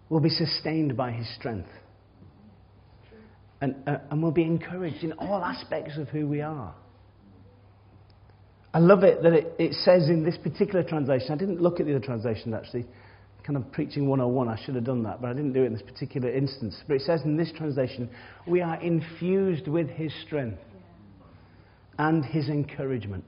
we'll 0.10 0.22
be 0.22 0.30
sustained 0.30 0.96
by 0.96 1.12
His 1.12 1.28
strength. 1.36 1.70
And, 3.62 3.76
uh, 3.88 3.98
and 4.12 4.22
we'll 4.22 4.32
be 4.32 4.44
encouraged 4.44 5.04
in 5.04 5.14
all 5.14 5.44
aspects 5.44 5.98
of 5.98 6.10
who 6.10 6.28
we 6.28 6.42
are. 6.42 6.76
I 8.74 8.80
love 8.80 9.04
it 9.04 9.24
that 9.24 9.34
it, 9.34 9.56
it 9.58 9.74
says 9.74 10.10
in 10.10 10.24
this 10.24 10.38
particular 10.38 10.84
translation, 10.84 11.32
I 11.32 11.36
didn't 11.38 11.62
look 11.62 11.80
at 11.80 11.88
the 11.88 11.96
other 11.96 12.06
translation 12.06 12.54
actually, 12.54 12.86
kind 13.44 13.58
of 13.58 13.72
preaching 13.72 14.08
101, 14.08 14.50
I 14.50 14.64
should 14.64 14.76
have 14.76 14.84
done 14.84 15.04
that, 15.04 15.22
but 15.22 15.30
I 15.30 15.34
didn't 15.34 15.54
do 15.54 15.64
it 15.64 15.68
in 15.68 15.74
this 15.74 15.82
particular 15.82 16.30
instance. 16.30 16.76
But 16.88 16.96
it 16.96 17.02
says 17.04 17.22
in 17.24 17.38
this 17.38 17.52
translation, 17.58 18.10
we 18.46 18.62
are 18.62 18.80
infused 18.82 19.68
with 19.68 19.90
his 19.90 20.14
strength 20.26 20.60
and 21.98 22.26
his 22.26 22.50
encouragement. 22.50 23.24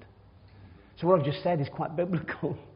So 1.00 1.08
what 1.08 1.20
I've 1.20 1.26
just 1.26 1.42
said 1.42 1.62
is 1.62 1.68
quite 1.74 1.96
biblical. 1.96 2.58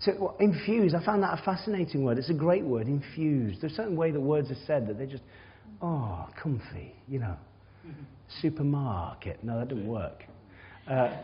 So, 0.00 0.34
infused, 0.38 0.94
I 0.94 1.02
found 1.02 1.22
that 1.22 1.38
a 1.38 1.42
fascinating 1.44 2.04
word. 2.04 2.18
It's 2.18 2.28
a 2.28 2.34
great 2.34 2.62
word, 2.62 2.88
infused. 2.88 3.62
There's 3.62 3.72
a 3.72 3.76
certain 3.76 3.96
way 3.96 4.10
the 4.10 4.20
words 4.20 4.50
are 4.50 4.56
said 4.66 4.86
that 4.88 4.98
they 4.98 5.06
just, 5.06 5.22
oh, 5.82 6.28
comfy, 6.40 6.94
you 7.08 7.18
know. 7.18 7.36
Supermarket. 8.40 9.42
No, 9.44 9.58
that 9.58 9.68
didn't 9.68 9.86
work. 9.86 10.24
Uh, 10.88 11.16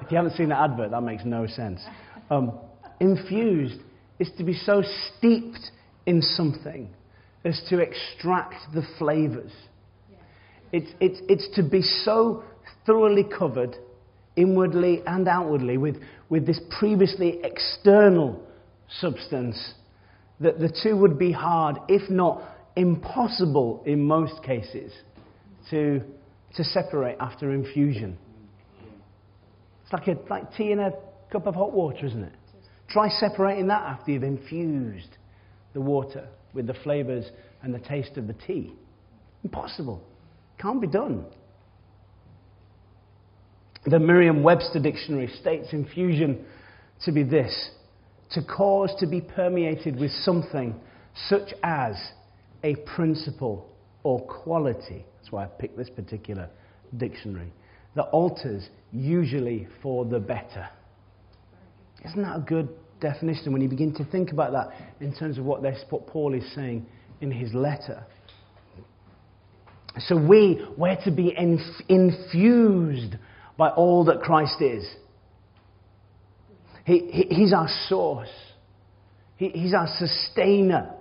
if 0.00 0.10
you 0.10 0.16
haven't 0.16 0.36
seen 0.36 0.48
the 0.48 0.58
advert, 0.58 0.90
that 0.90 1.02
makes 1.02 1.24
no 1.24 1.46
sense. 1.46 1.80
Um, 2.30 2.58
infused 3.00 3.80
is 4.18 4.30
to 4.38 4.44
be 4.44 4.54
so 4.54 4.82
steeped 4.82 5.70
in 6.06 6.22
something 6.22 6.88
as 7.44 7.62
to 7.68 7.78
extract 7.78 8.54
the 8.74 8.82
flavors. 8.98 9.52
It's, 10.72 10.90
it's, 11.00 11.20
it's 11.28 11.48
to 11.56 11.62
be 11.62 11.82
so 11.82 12.42
thoroughly 12.86 13.24
covered, 13.24 13.76
inwardly 14.34 15.02
and 15.06 15.28
outwardly, 15.28 15.76
with, 15.76 15.96
with 16.28 16.46
this 16.46 16.60
previously 16.78 17.40
external 17.44 18.42
substance 19.00 19.74
that 20.40 20.58
the 20.58 20.74
two 20.82 20.96
would 20.96 21.18
be 21.18 21.32
hard, 21.32 21.76
if 21.88 22.10
not 22.10 22.42
impossible 22.76 23.82
in 23.86 24.04
most 24.04 24.42
cases, 24.42 24.92
to, 25.70 26.00
to 26.54 26.64
separate 26.64 27.16
after 27.18 27.52
infusion. 27.52 28.18
It's 29.82 29.92
like, 29.92 30.08
a, 30.08 30.16
like 30.30 30.54
tea 30.54 30.72
in 30.72 30.80
a 30.80 30.92
cup 31.32 31.46
of 31.46 31.54
hot 31.54 31.72
water, 31.72 32.06
isn't 32.06 32.22
it? 32.22 32.32
Try 32.88 33.08
separating 33.08 33.66
that 33.68 33.82
after 33.82 34.12
you've 34.12 34.22
infused 34.22 35.16
the 35.74 35.80
water 35.80 36.28
with 36.54 36.66
the 36.66 36.74
flavors 36.74 37.26
and 37.62 37.74
the 37.74 37.80
taste 37.80 38.16
of 38.16 38.26
the 38.26 38.32
tea. 38.32 38.72
Impossible. 39.42 40.02
Can't 40.58 40.80
be 40.80 40.86
done. 40.86 41.24
The 43.84 43.98
Merriam 43.98 44.42
Webster 44.42 44.80
Dictionary 44.80 45.28
states 45.40 45.68
infusion 45.72 46.44
to 47.04 47.12
be 47.12 47.22
this 47.22 47.70
to 48.32 48.42
cause 48.42 48.92
to 48.98 49.06
be 49.06 49.20
permeated 49.20 49.98
with 49.98 50.10
something 50.10 50.74
such 51.28 51.54
as 51.62 51.94
a 52.66 52.74
principle 52.74 53.70
or 54.02 54.20
quality. 54.26 55.06
That's 55.18 55.30
why 55.30 55.44
I 55.44 55.46
picked 55.46 55.76
this 55.76 55.88
particular 55.88 56.50
dictionary 56.96 57.52
that 57.94 58.04
alters 58.06 58.68
usually 58.92 59.68
for 59.82 60.04
the 60.04 60.18
better. 60.18 60.68
Isn't 62.04 62.22
that 62.22 62.36
a 62.36 62.40
good 62.40 62.68
definition 63.00 63.52
when 63.52 63.62
you 63.62 63.68
begin 63.68 63.94
to 63.94 64.04
think 64.04 64.32
about 64.32 64.52
that 64.52 64.70
in 65.00 65.14
terms 65.14 65.38
of 65.38 65.44
what, 65.44 65.62
this, 65.62 65.82
what 65.90 66.06
Paul 66.08 66.34
is 66.34 66.44
saying 66.54 66.86
in 67.20 67.30
his 67.30 67.54
letter? 67.54 68.04
So 70.00 70.16
we, 70.16 70.66
we're 70.76 71.00
to 71.04 71.10
be 71.10 71.34
inf- 71.36 71.82
infused 71.88 73.14
by 73.56 73.70
all 73.70 74.04
that 74.06 74.20
Christ 74.20 74.60
is. 74.60 74.86
He, 76.84 76.98
he, 77.10 77.34
he's 77.34 77.52
our 77.52 77.68
source. 77.88 78.28
He, 79.36 79.48
he's 79.50 79.72
our 79.72 79.88
sustainer. 79.98 80.95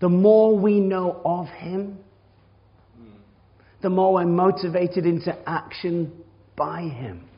The 0.00 0.08
more 0.08 0.56
we 0.58 0.80
know 0.80 1.20
of 1.24 1.46
Him, 1.48 1.98
the 3.82 3.90
more 3.90 4.14
we're 4.14 4.26
motivated 4.26 5.06
into 5.06 5.36
action 5.48 6.12
by 6.56 6.82
Him. 6.82 7.28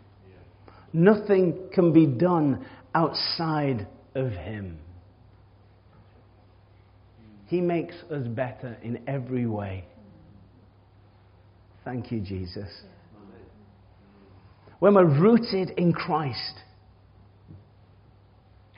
Nothing 0.92 1.68
can 1.72 1.92
be 1.92 2.06
done 2.06 2.64
outside 2.94 3.86
of 4.14 4.30
Him. 4.30 4.78
He 7.46 7.60
makes 7.60 7.94
us 8.10 8.26
better 8.28 8.76
in 8.82 9.02
every 9.06 9.46
way. 9.46 9.84
Thank 11.84 12.12
you, 12.12 12.20
Jesus. 12.20 12.68
When 14.78 14.94
we're 14.94 15.04
rooted 15.04 15.70
in 15.70 15.92
Christ, 15.92 16.54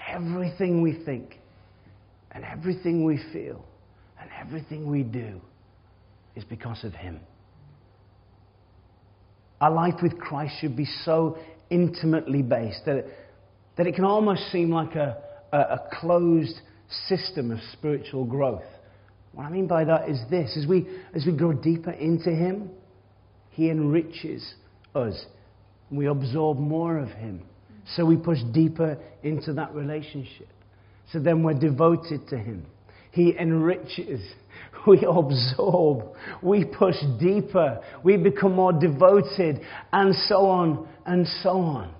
everything 0.07 0.83
we 0.83 1.03
think 1.05 1.39
and 2.33 2.45
everything 2.45 3.05
we 3.05 3.19
feel 3.33 3.65
everything 4.41 4.91
we 4.91 5.03
do 5.03 5.41
is 6.37 6.45
because 6.45 6.85
of 6.85 6.95
Him. 6.95 7.21
Our 9.61 9.71
life 9.71 9.95
with 10.03 10.19
Christ 10.19 10.55
should 10.61 10.77
be 10.77 10.87
so 11.05 11.39
intimately 11.71 12.43
based 12.43 12.85
that 12.87 12.97
it, 12.97 13.07
that 13.77 13.87
it 13.87 13.95
can 13.95 14.05
almost 14.05 14.51
seem 14.53 14.71
like 14.71 14.95
a, 14.95 15.17
a, 15.53 15.59
a 15.59 15.89
closed 16.01 16.61
system 17.09 17.51
of 17.51 17.59
spiritual 17.73 18.25
growth. 18.25 18.63
What 19.33 19.45
I 19.45 19.51
mean 19.51 19.67
by 19.67 19.85
that 19.85 20.09
is 20.09 20.21
this 20.31 20.57
as 20.57 20.67
we, 20.67 20.87
as 21.15 21.27
we 21.27 21.33
go 21.37 21.53
deeper 21.53 21.91
into 21.91 22.31
Him, 22.31 22.71
He 23.51 23.71
enriches 23.71 24.55
us. 24.95 25.25
We 25.91 26.07
absorb 26.07 26.59
more 26.59 26.99
of 26.99 27.09
Him. 27.09 27.43
So 27.97 28.05
we 28.05 28.17
push 28.17 28.39
deeper 28.53 28.99
into 29.23 29.53
that 29.55 29.75
relationship. 29.75 30.49
So 31.13 31.19
then 31.19 31.43
we're 31.43 31.55
devoted 31.55 32.29
to 32.29 32.39
Him. 32.39 32.67
He 33.15 33.33
enriches 33.39 34.21
we 34.87 35.05
absorb, 35.09 36.15
we 36.43 36.65
push 36.65 36.97
deeper, 37.21 37.81
we 38.03 38.17
become 38.17 38.55
more 38.55 38.73
devoted, 38.73 39.61
and 39.93 40.15
so 40.29 40.47
on 40.47 40.89
and 41.07 41.27
so 41.43 41.51
on. 41.51 41.95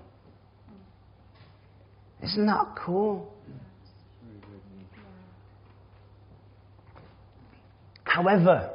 Isn't 2.21 2.45
that 2.47 2.75
cool? 2.85 3.31
However, 8.03 8.71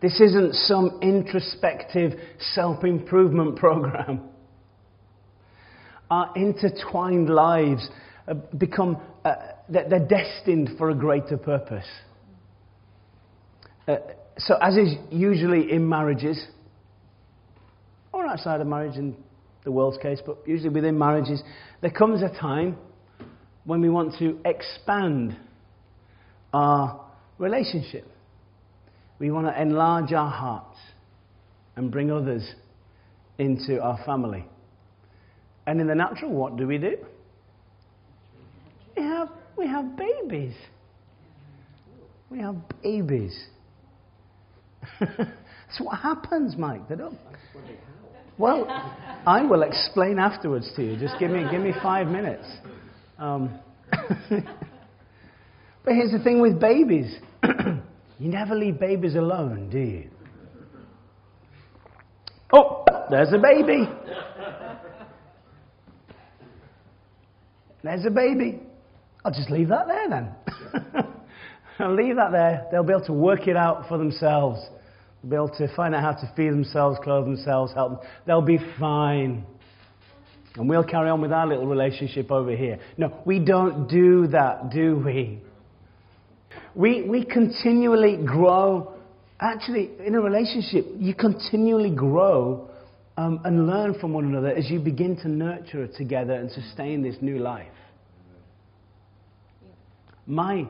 this 0.00 0.20
isn't 0.20 0.54
some 0.54 0.98
introspective 1.02 2.12
self 2.54 2.84
improvement 2.84 3.56
program. 3.58 4.22
Our 6.10 6.32
intertwined 6.36 7.30
lives 7.30 7.88
uh, 8.28 8.34
become, 8.56 8.98
uh, 9.24 9.34
uh, 9.74 9.88
they're 9.88 10.06
destined 10.06 10.70
for 10.78 10.90
a 10.90 10.94
greater 10.94 11.36
purpose. 11.36 11.86
Uh, 13.86 13.96
so, 14.38 14.56
as 14.60 14.76
is 14.76 14.94
usually 15.10 15.72
in 15.72 15.88
marriages, 15.88 16.46
or 18.12 18.26
outside 18.26 18.60
of 18.60 18.66
marriage 18.66 18.96
in 18.96 19.16
the 19.64 19.72
world's 19.72 19.98
case, 19.98 20.20
but 20.24 20.36
usually 20.46 20.70
within 20.70 20.98
marriages, 20.98 21.42
there 21.80 21.90
comes 21.90 22.22
a 22.22 22.28
time 22.28 22.76
when 23.64 23.80
we 23.80 23.88
want 23.88 24.18
to 24.18 24.38
expand 24.44 25.36
our 26.52 27.04
relationship. 27.38 28.06
We 29.18 29.30
want 29.30 29.46
to 29.46 29.60
enlarge 29.60 30.12
our 30.12 30.30
hearts 30.30 30.78
and 31.76 31.90
bring 31.90 32.10
others 32.10 32.54
into 33.38 33.80
our 33.80 33.98
family. 34.04 34.44
And 35.66 35.80
in 35.80 35.86
the 35.86 35.94
natural, 35.94 36.32
what 36.32 36.56
do 36.56 36.66
we 36.66 36.78
do? 36.78 36.96
We 38.96 39.02
have, 39.04 39.28
we 39.56 39.66
have 39.66 39.96
babies. 39.96 40.54
We 42.30 42.40
have 42.40 42.56
babies. 42.82 43.38
That's 45.00 45.80
what 45.80 45.98
happens, 45.98 46.56
Mike. 46.56 46.88
They 46.88 46.96
don't. 46.96 47.18
Well, 48.38 48.66
I 49.26 49.44
will 49.44 49.62
explain 49.62 50.18
afterwards 50.18 50.70
to 50.76 50.82
you. 50.82 50.98
Just 50.98 51.18
give 51.18 51.30
me, 51.30 51.44
give 51.50 51.60
me 51.60 51.72
five 51.82 52.08
minutes. 52.08 52.46
Um, 53.18 53.58
but 53.90 55.94
here's 55.94 56.12
the 56.12 56.20
thing 56.24 56.40
with 56.40 56.58
babies 56.58 57.14
you 58.18 58.28
never 58.28 58.54
leave 58.54 58.80
babies 58.80 59.14
alone, 59.14 59.68
do 59.70 59.78
you? 59.78 60.08
Oh, 62.52 62.84
there's 63.10 63.32
a 63.32 63.38
baby. 63.38 63.88
There's 67.82 68.06
a 68.06 68.10
baby. 68.10 68.60
I'll 69.24 69.32
just 69.32 69.50
leave 69.50 69.68
that 69.68 69.86
there 69.86 70.08
then. 70.08 70.34
I'll 71.78 71.94
leave 71.94 72.16
that 72.16 72.32
there. 72.32 72.66
They'll 72.70 72.82
be 72.82 72.92
able 72.92 73.06
to 73.06 73.12
work 73.12 73.46
it 73.46 73.56
out 73.56 73.88
for 73.88 73.98
themselves. 73.98 74.60
They'll 75.22 75.30
be 75.30 75.36
able 75.36 75.68
to 75.68 75.74
find 75.76 75.94
out 75.94 76.02
how 76.02 76.12
to 76.12 76.32
feed 76.36 76.50
themselves, 76.50 76.98
clothe 77.02 77.24
themselves, 77.24 77.72
help 77.72 78.00
them. 78.00 78.10
They'll 78.26 78.42
be 78.42 78.58
fine. 78.78 79.44
And 80.56 80.68
we'll 80.68 80.84
carry 80.84 81.08
on 81.08 81.20
with 81.20 81.32
our 81.32 81.46
little 81.46 81.66
relationship 81.66 82.30
over 82.30 82.54
here. 82.54 82.78
No, 82.98 83.22
we 83.24 83.38
don't 83.38 83.88
do 83.88 84.26
that, 84.28 84.70
do 84.70 85.02
we? 85.04 85.40
We, 86.74 87.02
we 87.02 87.24
continually 87.24 88.18
grow. 88.24 88.94
Actually, 89.40 89.90
in 90.04 90.14
a 90.14 90.20
relationship, 90.20 90.86
you 90.98 91.14
continually 91.14 91.94
grow 91.94 92.68
um, 93.16 93.40
and 93.44 93.66
learn 93.66 93.98
from 93.98 94.12
one 94.12 94.24
another 94.24 94.48
as 94.48 94.70
you 94.70 94.78
begin 94.78 95.16
to 95.16 95.28
nurture 95.28 95.86
together 95.86 96.34
and 96.34 96.50
sustain 96.50 97.02
this 97.02 97.16
new 97.20 97.38
life. 97.38 97.68
My 100.26 100.66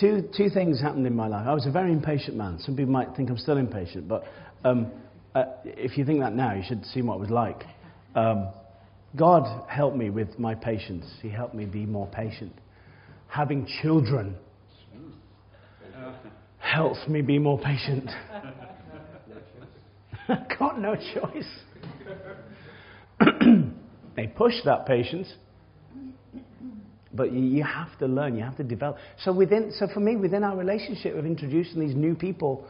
two, 0.00 0.28
two 0.36 0.50
things 0.50 0.80
happened 0.80 1.06
in 1.06 1.14
my 1.14 1.26
life. 1.26 1.46
I 1.46 1.54
was 1.54 1.66
a 1.66 1.70
very 1.70 1.92
impatient 1.92 2.36
man. 2.36 2.58
Some 2.60 2.76
people 2.76 2.92
might 2.92 3.14
think 3.16 3.30
I'm 3.30 3.38
still 3.38 3.56
impatient, 3.56 4.08
but 4.08 4.24
um, 4.64 4.90
uh, 5.34 5.44
if 5.64 5.96
you 5.98 6.04
think 6.04 6.20
that 6.20 6.34
now, 6.34 6.54
you 6.54 6.62
should 6.66 6.84
see 6.86 7.02
what 7.02 7.16
it 7.16 7.20
was 7.20 7.30
like. 7.30 7.62
Um, 8.14 8.48
God 9.16 9.68
helped 9.68 9.96
me 9.96 10.10
with 10.10 10.38
my 10.38 10.54
patience. 10.54 11.06
He 11.22 11.28
helped 11.28 11.54
me 11.54 11.64
be 11.64 11.86
more 11.86 12.06
patient. 12.08 12.52
Having 13.28 13.68
children 13.82 14.36
helps 16.58 17.06
me 17.08 17.22
be 17.22 17.38
more 17.38 17.58
patient. 17.58 18.10
Got 20.58 20.80
no 20.80 20.94
choice. 20.94 21.48
they 24.16 24.26
push 24.26 24.54
that 24.64 24.86
patience, 24.86 25.32
but 27.12 27.32
you, 27.32 27.64
have 27.64 27.98
to 27.98 28.06
learn, 28.06 28.36
you 28.36 28.42
have 28.42 28.56
to 28.58 28.64
develop. 28.64 28.98
So, 29.24 29.32
within, 29.32 29.72
so 29.78 29.86
for 29.92 30.00
me, 30.00 30.16
within 30.16 30.44
our 30.44 30.56
relationship 30.56 31.16
of 31.16 31.24
introducing 31.24 31.80
these 31.80 31.94
new 31.96 32.14
people, 32.14 32.66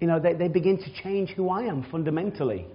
you 0.00 0.06
know, 0.06 0.20
they, 0.20 0.34
they 0.34 0.48
begin 0.48 0.78
to 0.78 1.02
change 1.02 1.30
who 1.30 1.48
I 1.48 1.62
am 1.62 1.86
fundamentally. 1.90 2.66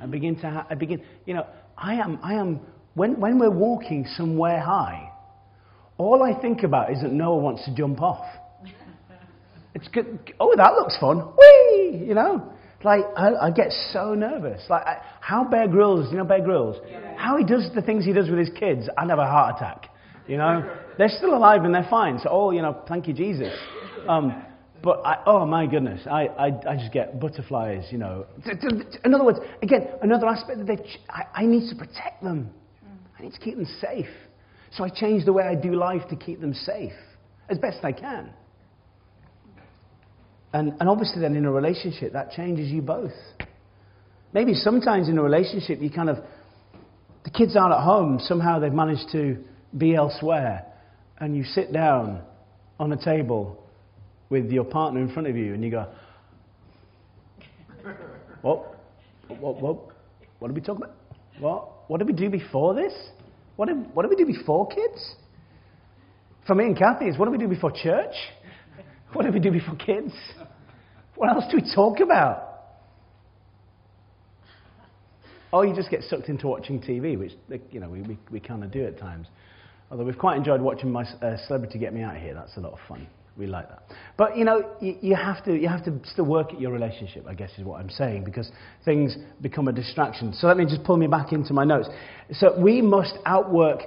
I 0.00 0.06
begin 0.06 0.36
to, 0.40 0.50
ha- 0.50 0.66
I 0.70 0.74
begin, 0.74 1.02
you 1.26 1.34
know, 1.34 1.46
I 1.76 1.94
am, 1.94 2.18
I 2.22 2.34
am, 2.34 2.60
when, 2.94 3.20
when 3.20 3.38
we're 3.38 3.50
walking 3.50 4.06
somewhere 4.16 4.60
high, 4.60 5.10
all 5.98 6.22
I 6.22 6.40
think 6.40 6.62
about 6.62 6.92
is 6.92 7.02
that 7.02 7.12
Noah 7.12 7.38
wants 7.38 7.64
to 7.64 7.74
jump 7.74 8.00
off. 8.00 8.24
It's 9.74 9.88
good. 9.88 10.34
Oh, 10.40 10.54
that 10.56 10.72
looks 10.74 10.96
fun. 10.98 11.18
Whee! 11.18 12.04
You 12.06 12.14
know? 12.14 12.52
Like, 12.84 13.04
I, 13.16 13.34
I 13.34 13.50
get 13.50 13.72
so 13.92 14.14
nervous. 14.14 14.62
Like, 14.70 14.86
I, 14.86 15.02
how 15.20 15.44
Bear 15.44 15.66
Grylls, 15.66 16.10
you 16.12 16.18
know 16.18 16.24
Bear 16.24 16.42
Grylls? 16.42 16.76
Yeah. 16.88 17.16
How 17.16 17.36
he 17.36 17.44
does 17.44 17.68
the 17.74 17.82
things 17.82 18.04
he 18.04 18.12
does 18.12 18.30
with 18.30 18.38
his 18.38 18.50
kids, 18.50 18.88
I'd 18.96 19.10
have 19.10 19.18
a 19.18 19.26
heart 19.26 19.56
attack. 19.56 19.90
You 20.28 20.36
know? 20.36 20.62
they're 20.98 21.08
still 21.08 21.34
alive 21.34 21.64
and 21.64 21.74
they're 21.74 21.86
fine. 21.88 22.18
So, 22.18 22.28
oh, 22.30 22.50
you 22.50 22.60
know, 22.60 22.82
thank 22.86 23.08
you, 23.08 23.14
Jesus. 23.14 23.52
Um, 24.06 24.44
but, 24.82 25.00
I, 25.04 25.22
oh 25.26 25.46
my 25.46 25.66
goodness, 25.66 26.02
I, 26.06 26.26
I, 26.26 26.46
I 26.68 26.76
just 26.76 26.92
get 26.92 27.18
butterflies, 27.18 27.86
you 27.90 27.98
know. 27.98 28.26
In 29.04 29.14
other 29.14 29.24
words, 29.24 29.38
again, 29.62 29.88
another 30.02 30.26
aspect 30.26 30.58
that 30.58 30.66
they, 30.66 30.78
I, 31.08 31.42
I 31.42 31.46
need 31.46 31.68
to 31.70 31.76
protect 31.76 32.22
them. 32.22 32.50
I 33.18 33.22
need 33.22 33.32
to 33.32 33.40
keep 33.40 33.56
them 33.56 33.66
safe. 33.80 34.06
So 34.72 34.84
I 34.84 34.88
change 34.88 35.24
the 35.24 35.32
way 35.32 35.44
I 35.44 35.54
do 35.54 35.74
life 35.74 36.02
to 36.10 36.16
keep 36.16 36.40
them 36.40 36.54
safe 36.54 36.92
as 37.48 37.58
best 37.58 37.78
I 37.82 37.92
can. 37.92 38.30
And, 40.52 40.74
and 40.80 40.88
obviously, 40.88 41.20
then 41.20 41.36
in 41.36 41.44
a 41.44 41.52
relationship, 41.52 42.12
that 42.14 42.32
changes 42.32 42.70
you 42.70 42.82
both. 42.82 43.12
Maybe 44.32 44.54
sometimes 44.54 45.08
in 45.08 45.18
a 45.18 45.22
relationship, 45.22 45.80
you 45.80 45.90
kind 45.90 46.08
of, 46.08 46.18
the 47.24 47.30
kids 47.30 47.56
aren't 47.56 47.74
at 47.74 47.82
home, 47.82 48.18
somehow 48.20 48.58
they've 48.58 48.72
managed 48.72 49.10
to 49.12 49.42
be 49.76 49.94
elsewhere, 49.94 50.64
and 51.18 51.36
you 51.36 51.44
sit 51.44 51.72
down 51.72 52.22
on 52.80 52.92
a 52.92 53.04
table 53.04 53.62
with 54.30 54.50
your 54.50 54.64
partner 54.64 55.00
in 55.00 55.12
front 55.12 55.28
of 55.28 55.36
you, 55.36 55.54
and 55.54 55.62
you 55.62 55.70
go, 55.70 55.86
What? 58.42 58.76
What, 59.28 59.60
what, 59.60 59.76
what 60.38 60.48
did 60.48 60.54
we 60.54 60.60
talk 60.60 60.78
about? 60.78 60.94
What? 61.38 61.68
What 61.88 61.98
did 61.98 62.06
we 62.06 62.12
do 62.12 62.30
before 62.30 62.74
this? 62.74 62.92
What 63.56 63.68
did, 63.68 63.94
what 63.94 64.02
did 64.02 64.16
we 64.16 64.24
do 64.24 64.26
before 64.26 64.68
kids? 64.68 65.14
For 66.46 66.54
me 66.54 66.64
and 66.64 66.78
Kathy, 66.78 67.06
it's 67.06 67.18
what 67.18 67.26
did 67.26 67.32
we 67.32 67.38
do 67.38 67.48
before 67.48 67.72
church? 67.72 68.14
What 69.12 69.24
did 69.24 69.34
we 69.34 69.40
do 69.40 69.50
before 69.50 69.76
kids? 69.76 70.12
What 71.14 71.30
else 71.30 71.44
do 71.50 71.56
we 71.56 71.74
talk 71.74 72.00
about? 72.00 72.44
Oh, 75.52 75.62
you 75.62 75.74
just 75.74 75.90
get 75.90 76.02
sucked 76.02 76.28
into 76.28 76.46
watching 76.46 76.80
TV, 76.80 77.18
which 77.18 77.32
you 77.70 77.80
know 77.80 77.88
we, 77.88 78.02
we, 78.02 78.18
we 78.30 78.40
kind 78.40 78.62
of 78.62 78.70
do 78.70 78.84
at 78.84 78.98
times. 78.98 79.26
Although 79.90 80.04
we've 80.04 80.18
quite 80.18 80.36
enjoyed 80.36 80.60
watching 80.60 80.92
my 80.92 81.04
uh, 81.04 81.36
celebrity 81.46 81.78
get 81.78 81.94
me 81.94 82.02
out 82.02 82.16
here. 82.16 82.34
That's 82.34 82.56
a 82.58 82.60
lot 82.60 82.74
of 82.74 82.78
fun. 82.86 83.06
We 83.38 83.46
like 83.46 83.68
that. 83.68 83.82
But 84.16 84.36
you 84.36 84.44
know, 84.44 84.68
you, 84.80 84.96
you, 85.00 85.14
have 85.14 85.42
to 85.44 85.56
you 85.56 85.68
have 85.68 85.84
to 85.84 85.98
still 86.04 86.26
work 86.26 86.52
at 86.52 86.60
your 86.60 86.72
relationship. 86.72 87.24
I 87.26 87.34
guess 87.34 87.50
is 87.56 87.64
what 87.64 87.80
I'm 87.80 87.88
saying 87.88 88.24
because 88.24 88.50
things 88.84 89.16
become 89.40 89.68
a 89.68 89.72
distraction. 89.72 90.34
So 90.34 90.48
let 90.48 90.56
me 90.56 90.64
just 90.64 90.84
pull 90.84 90.96
me 90.96 91.06
back 91.06 91.32
into 91.32 91.54
my 91.54 91.64
notes. 91.64 91.88
So 92.32 92.60
we 92.60 92.82
must 92.82 93.14
outwork 93.24 93.82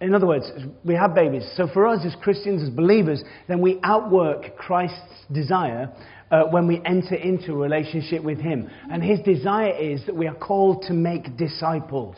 in 0.00 0.14
other 0.14 0.26
words, 0.26 0.50
we 0.84 0.94
have 0.94 1.14
babies. 1.14 1.48
So 1.56 1.68
for 1.72 1.86
us 1.86 2.04
as 2.04 2.14
Christians, 2.20 2.62
as 2.62 2.68
believers, 2.68 3.22
then 3.48 3.62
we 3.62 3.80
outwork 3.82 4.56
Christ's 4.56 5.24
desire 5.32 5.90
uh, 6.30 6.44
when 6.44 6.66
we 6.66 6.82
enter 6.84 7.14
into 7.14 7.52
a 7.52 7.56
relationship 7.56 8.22
with 8.22 8.38
Him. 8.38 8.68
And 8.90 9.02
His 9.02 9.20
desire 9.20 9.74
is 9.74 10.04
that 10.06 10.14
we 10.14 10.26
are 10.26 10.34
called 10.34 10.82
to 10.88 10.92
make 10.92 11.36
disciples. 11.38 12.16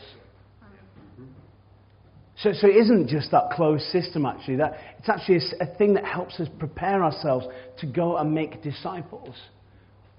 So, 2.41 2.51
so 2.53 2.67
it 2.67 2.75
isn't 2.77 3.09
just 3.09 3.31
that 3.31 3.51
closed 3.51 3.83
system, 3.85 4.25
actually. 4.25 4.57
That, 4.57 4.77
it's 4.97 5.09
actually 5.09 5.37
a, 5.37 5.63
a 5.63 5.75
thing 5.75 5.93
that 5.93 6.05
helps 6.05 6.39
us 6.39 6.47
prepare 6.57 7.03
ourselves 7.03 7.47
to 7.79 7.85
go 7.85 8.17
and 8.17 8.33
make 8.33 8.61
disciples, 8.61 9.35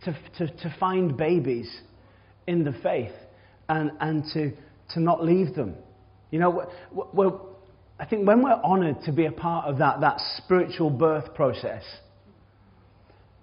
to, 0.04 0.16
to, 0.38 0.46
to 0.46 0.76
find 0.78 1.16
babies 1.16 1.70
in 2.46 2.64
the 2.64 2.72
faith 2.82 3.12
and, 3.68 3.90
and 4.00 4.24
to, 4.34 4.52
to 4.94 5.00
not 5.00 5.24
leave 5.24 5.54
them. 5.54 5.74
You 6.30 6.38
know, 6.38 6.66
well, 6.92 7.49
I 8.00 8.06
think 8.06 8.26
when 8.26 8.42
we're 8.42 8.58
honored 8.64 9.02
to 9.04 9.12
be 9.12 9.26
a 9.26 9.32
part 9.32 9.66
of 9.66 9.76
that, 9.78 10.00
that 10.00 10.20
spiritual 10.38 10.88
birth 10.88 11.34
process, 11.34 11.82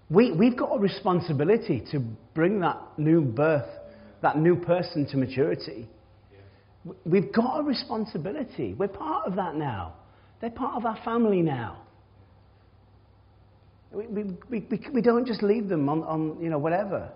we, 0.10 0.32
we've 0.32 0.58
got 0.58 0.76
a 0.76 0.80
responsibility 0.80 1.84
to 1.91 2.00
bring 2.34 2.62
that 2.62 2.82
new 2.98 3.22
birth, 3.22 3.70
that 4.24 4.39
new 4.39 4.56
person 4.56 5.06
to 5.12 5.17
maturity. 5.17 5.88
We've 7.06 7.32
got 7.32 7.60
a 7.60 7.63
responsibility. 7.63 8.74
We're 8.74 8.88
part 8.88 9.28
of 9.28 9.36
that 9.36 9.54
now. 9.54 9.93
They're 10.41 10.50
part 10.50 10.76
of 10.76 10.86
our 10.86 10.98
family 11.06 11.43
now. 11.43 11.84
We, 13.91 14.08
we, 14.08 14.24
we, 14.50 14.67
we 14.91 15.02
don't 15.02 15.28
just 15.28 15.43
leave 15.43 15.67
them 15.70 15.88
on, 15.88 16.02
on, 16.04 16.41
you 16.41 16.50
know, 16.50 16.58
whatever. 16.58 17.12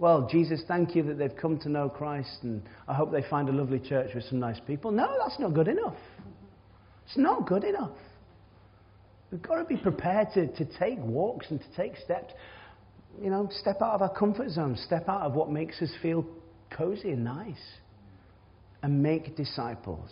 Well, 0.00 0.28
Jesus, 0.30 0.62
thank 0.66 0.96
you 0.96 1.04
that 1.04 1.18
they've 1.18 1.36
come 1.36 1.58
to 1.60 1.68
know 1.68 1.88
Christ, 1.88 2.38
and 2.42 2.62
I 2.88 2.94
hope 2.94 3.12
they 3.12 3.22
find 3.30 3.48
a 3.48 3.52
lovely 3.52 3.78
church 3.78 4.10
with 4.14 4.24
some 4.24 4.40
nice 4.40 4.60
people. 4.66 4.90
No, 4.90 5.16
that's 5.20 5.38
not 5.38 5.54
good 5.54 5.68
enough. 5.68 5.96
It's 7.08 7.16
not 7.16 7.46
good 7.46 7.64
enough. 7.64 7.96
We've 9.32 9.42
got 9.42 9.56
to 9.56 9.64
be 9.64 9.78
prepared 9.78 10.28
to, 10.34 10.46
to 10.46 10.78
take 10.78 10.98
walks 10.98 11.46
and 11.50 11.58
to 11.58 11.66
take 11.76 11.96
steps. 11.96 12.34
You 13.20 13.30
know, 13.30 13.48
step 13.50 13.80
out 13.80 13.94
of 13.94 14.02
our 14.02 14.14
comfort 14.14 14.50
zone, 14.50 14.76
step 14.76 15.08
out 15.08 15.22
of 15.22 15.32
what 15.32 15.50
makes 15.50 15.80
us 15.80 15.90
feel 16.02 16.26
cozy 16.70 17.10
and 17.10 17.24
nice, 17.24 17.56
and 18.82 19.02
make 19.02 19.36
disciples. 19.36 20.10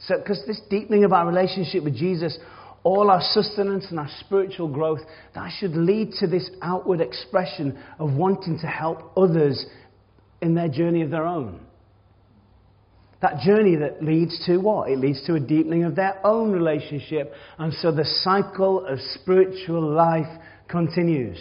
So, 0.00 0.16
because 0.18 0.42
this 0.46 0.60
deepening 0.70 1.04
of 1.04 1.12
our 1.12 1.26
relationship 1.26 1.84
with 1.84 1.94
Jesus, 1.94 2.38
all 2.82 3.10
our 3.10 3.20
sustenance 3.20 3.86
and 3.90 3.98
our 3.98 4.08
spiritual 4.20 4.68
growth, 4.68 5.00
that 5.34 5.50
should 5.58 5.72
lead 5.72 6.12
to 6.20 6.26
this 6.26 6.48
outward 6.62 7.00
expression 7.02 7.78
of 7.98 8.14
wanting 8.14 8.58
to 8.60 8.66
help 8.66 9.12
others 9.16 9.66
in 10.40 10.54
their 10.54 10.68
journey 10.68 11.02
of 11.02 11.10
their 11.10 11.26
own. 11.26 11.60
That 13.20 13.40
journey 13.40 13.74
that 13.76 14.02
leads 14.02 14.44
to 14.46 14.58
what? 14.58 14.90
It 14.90 14.98
leads 14.98 15.24
to 15.26 15.34
a 15.34 15.40
deepening 15.40 15.84
of 15.84 15.96
their 15.96 16.24
own 16.24 16.52
relationship. 16.52 17.32
And 17.58 17.72
so 17.74 17.90
the 17.90 18.04
cycle 18.04 18.86
of 18.86 19.00
spiritual 19.14 19.82
life 19.92 20.40
continues. 20.68 21.40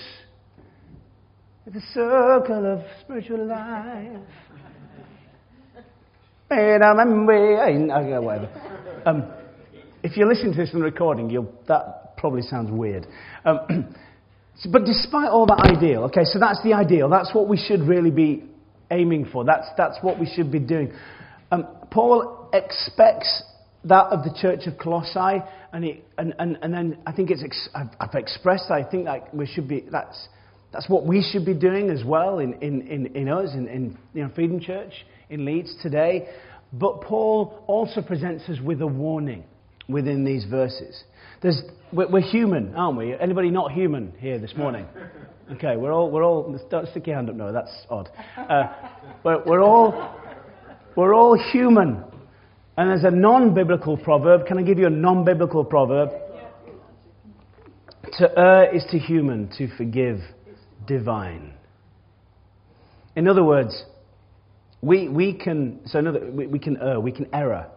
The 1.68 1.82
circle 1.94 2.74
of 2.74 2.82
spiritual 3.02 3.46
life. 3.46 4.22
Whatever. 8.22 8.50
Um, 9.06 9.32
if 10.02 10.16
you 10.18 10.28
listen 10.28 10.52
to 10.52 10.58
this 10.58 10.72
in 10.74 10.80
the 10.80 10.86
recording, 10.86 11.28
that 11.68 12.18
probably 12.18 12.42
sounds 12.42 12.72
weird. 12.72 13.06
Um, 13.46 13.94
But 14.72 14.86
despite 14.86 15.30
all 15.30 15.46
that 15.46 15.60
ideal, 15.60 16.06
okay, 16.06 16.24
so 16.24 16.40
that's 16.40 16.62
the 16.63 16.74
ideal. 16.74 17.10
That's 17.10 17.34
what 17.34 17.48
we 17.48 17.58
should 17.58 17.82
really 17.82 18.10
be 18.10 18.44
aiming 18.90 19.28
for. 19.32 19.46
That's, 19.46 19.68
that's 19.78 20.00
what 20.02 20.20
we 20.20 20.26
should 20.26 20.52
be 20.52 20.60
doing. 20.60 20.92
Um, 21.51 21.67
Paul 21.91 22.49
expects 22.53 23.43
that 23.86 24.07
of 24.07 24.23
the 24.23 24.36
church 24.41 24.67
of 24.67 24.77
Colossae, 24.77 25.43
and, 25.71 25.83
he, 25.83 26.01
and, 26.17 26.33
and, 26.39 26.57
and 26.62 26.73
then 26.73 26.97
I 27.05 27.12
think 27.12 27.31
it's 27.31 27.43
ex- 27.43 27.69
I've, 27.73 27.88
I've, 27.99 28.15
expressed 28.15 28.69
I 28.69 28.83
think 28.83 29.05
that 29.05 29.33
we 29.33 29.45
should 29.45 29.67
be, 29.67 29.86
that's, 29.91 30.27
that's 30.73 30.89
what 30.89 31.05
we 31.05 31.27
should 31.31 31.45
be 31.45 31.53
doing 31.53 31.89
as 31.89 32.03
well 32.03 32.39
in, 32.39 32.53
in, 32.55 32.81
in, 32.88 33.15
in 33.15 33.29
us, 33.29 33.53
in, 33.53 33.67
in 33.67 33.97
you 34.13 34.23
know, 34.23 34.31
Freedom 34.36 34.60
Church 34.60 34.93
in 35.29 35.45
Leeds 35.45 35.75
today. 35.81 36.27
But 36.73 37.01
Paul 37.01 37.63
also 37.67 38.01
presents 38.01 38.43
us 38.49 38.60
with 38.62 38.81
a 38.81 38.88
warning 38.88 39.45
within 39.88 40.25
these 40.25 40.43
verses. 40.45 41.03
There's, 41.41 41.62
we're, 41.93 42.10
we're 42.10 42.21
human, 42.21 42.75
aren't 42.75 42.97
we? 42.97 43.15
Anybody 43.17 43.51
not 43.51 43.71
human 43.71 44.13
here 44.19 44.39
this 44.39 44.55
morning? 44.55 44.86
Okay, 45.49 45.77
we're 45.77 45.93
all, 45.93 46.12
we're 46.12 46.25
all, 46.25 46.60
don't 46.69 46.89
stick 46.89 47.07
your 47.07 47.15
hand 47.15 47.29
up, 47.29 47.36
no, 47.38 47.53
that's 47.53 47.71
odd. 47.89 48.10
Uh, 48.36 48.65
we're, 49.23 49.41
we're, 49.45 49.63
all, 49.63 50.13
we're 50.97 51.13
all 51.13 51.38
human. 51.38 52.03
And 52.75 52.89
there's 52.89 53.03
a 53.03 53.15
non 53.15 53.53
biblical 53.53 53.95
proverb. 53.95 54.45
Can 54.47 54.57
I 54.57 54.63
give 54.63 54.77
you 54.79 54.88
a 54.88 54.91
non 54.91 55.23
biblical 55.23 55.63
proverb? 55.63 56.10
To 58.13 58.39
err 58.39 58.75
is 58.75 58.83
to 58.91 58.99
human, 58.99 59.49
to 59.57 59.69
forgive 59.77 60.19
divine. 60.88 61.53
In 63.15 63.27
other 63.27 63.43
words, 63.43 63.83
we, 64.81 65.07
we 65.07 65.33
can, 65.33 65.81
so 65.86 65.99
another, 65.99 66.31
we, 66.31 66.47
we 66.47 66.60
can 66.60 66.77
err, 66.77 66.99
we 66.99 67.12
can 67.12 67.27
error, 67.33 67.67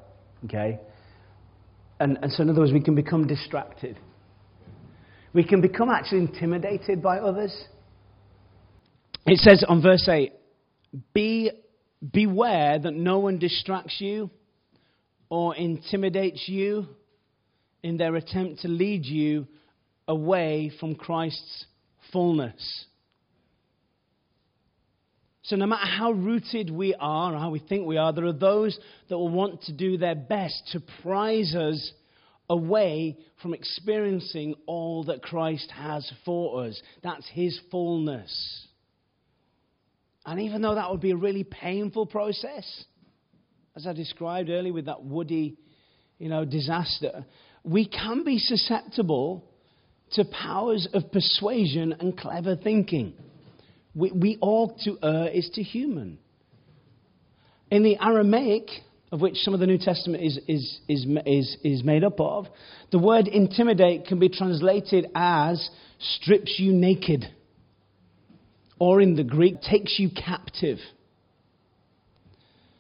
okay? 0.45 0.79
And, 1.99 2.19
and 2.23 2.33
so 2.33 2.43
in 2.43 2.51
other 2.51 2.61
words, 2.61 2.73
we 2.73 2.83
can 2.83 2.95
become 2.95 3.27
distracted. 3.27 3.99
We 5.33 5.45
can 5.45 5.61
become 5.61 5.91
actually 5.91 6.21
intimidated 6.21 7.03
by 7.03 7.19
others. 7.19 7.55
It 9.27 9.39
says 9.39 9.65
on 9.69 9.83
verse 9.83 10.09
8, 10.09 10.33
Be, 11.13 11.51
beware 12.09 12.79
that 12.79 12.95
no 12.95 13.19
one 13.19 13.39
distracts 13.39 13.97
you 14.01 14.31
or 15.29 15.55
intimidates 15.55 16.49
you 16.49 16.87
in 17.83 17.97
their 17.97 18.17
attempt 18.17 18.63
to 18.63 18.69
lead 18.69 19.05
you 19.05 19.47
away 20.09 20.73
from 20.81 20.95
Christ's 20.95 21.67
fullness. 22.13 22.87
So, 25.43 25.57
no 25.57 25.67
matter 25.67 25.87
how 25.87 26.13
rooted 26.13 26.71
we 26.71 26.95
are, 26.95 27.35
or 27.35 27.39
how 27.39 27.51
we 27.51 27.59
think 27.59 27.87
we 27.87 27.97
are, 27.97 28.13
there 28.13 28.27
are 28.27 28.33
those 28.33 28.79
that 29.09 29.17
will 29.17 29.31
want 29.31 29.63
to 29.63 29.73
do 29.73 29.97
their 29.97 30.15
best 30.15 30.69
to 30.73 30.83
prize 31.03 31.55
us 31.55 31.93
away 32.49 33.17
from 33.41 33.55
experiencing 33.55 34.55
all 34.67 35.05
that 35.05 35.23
Christ 35.23 35.71
has 35.71 36.11
for 36.25 36.65
us. 36.65 36.81
That's 37.03 37.27
His 37.33 37.59
fullness. 37.71 38.67
And 40.27 40.41
even 40.41 40.63
though 40.63 40.75
that 40.75 40.91
would 40.91 41.01
be 41.01 41.13
a 41.13 41.17
really 41.17 41.45
painful 41.45 42.07
process, 42.07 42.85
as 43.75 43.87
I 43.87 43.93
described 43.93 44.51
earlier 44.51 44.73
with 44.73 44.87
that 44.87 45.03
woody, 45.03 45.57
you 46.19 46.29
know, 46.29 46.45
disaster, 46.45 47.25
we 47.65 47.87
can 47.87 48.25
be 48.25 48.39
susceptible 48.39 49.45
to 50.13 50.25
powers 50.25 50.89
of 50.93 51.11
persuasion 51.13 51.95
and 51.99 52.19
clever 52.19 52.57
thinking. 52.57 53.15
We, 53.95 54.13
we 54.13 54.39
ought 54.41 54.79
to 54.81 54.99
err 55.03 55.29
is 55.29 55.49
to 55.55 55.63
human. 55.63 56.19
In 57.71 57.83
the 57.83 57.97
Aramaic, 58.01 58.69
of 59.13 59.21
which 59.21 59.37
some 59.39 59.55
of 59.55 59.61
the 59.61 59.67
New 59.67 59.79
Testament 59.79 60.23
is, 60.23 60.39
is, 60.49 60.81
is, 60.89 61.07
is, 61.27 61.57
is 61.63 61.85
made 61.85 62.05
up 62.05 62.21
of, 62.21 62.47
the 62.91 62.99
word 62.99 63.29
intimidate 63.29 64.07
can 64.07 64.19
be 64.19 64.29
translated 64.29 65.07
as 65.15 65.71
strips 65.99 66.57
you 66.59 66.73
naked, 66.73 67.25
or 68.81 69.01
in 69.01 69.15
the 69.15 69.23
Greek, 69.23 69.61
takes 69.61 69.99
you 69.99 70.11
captive. 70.11 70.79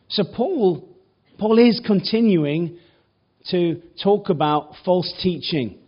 So 0.09 0.25
Paul, 0.35 0.89
Paul 1.39 1.59
is 1.59 1.81
continuing 1.87 2.79
to 3.51 3.83
talk 4.03 4.31
about 4.31 4.73
false 4.85 5.13
teaching. 5.23 5.79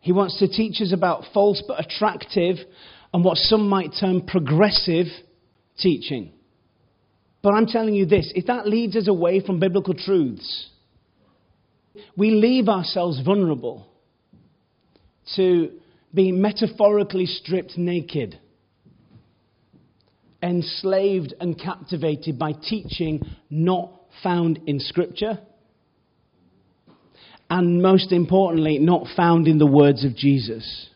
He 0.00 0.12
wants 0.12 0.38
to 0.38 0.48
teach 0.48 0.82
us 0.82 0.92
about 0.92 1.24
false 1.32 1.62
but 1.66 1.80
attractive 1.80 2.56
and 3.12 3.24
what 3.24 3.38
some 3.38 3.68
might 3.68 3.92
term 3.98 4.26
progressive 4.26 5.06
teaching. 5.78 6.32
But 7.42 7.54
I'm 7.54 7.66
telling 7.66 7.94
you 7.94 8.04
this 8.04 8.30
if 8.34 8.46
that 8.46 8.68
leads 8.68 8.96
us 8.96 9.08
away 9.08 9.40
from 9.40 9.60
biblical 9.60 9.94
truths, 9.94 10.68
we 12.16 12.32
leave 12.32 12.68
ourselves 12.68 13.20
vulnerable 13.24 13.86
to 15.36 15.70
being 16.12 16.42
metaphorically 16.42 17.24
stripped 17.24 17.78
naked 17.78 18.38
enslaved 20.44 21.34
and 21.40 21.58
captivated 21.58 22.38
by 22.38 22.52
teaching 22.52 23.22
not 23.48 23.90
found 24.22 24.60
in 24.66 24.78
Scripture, 24.78 25.38
and 27.48 27.82
most 27.82 28.12
importantly, 28.12 28.78
not 28.78 29.06
found 29.16 29.48
in 29.48 29.58
the 29.58 29.66
words 29.66 30.04
of 30.04 30.14
Jesus. 30.14 30.88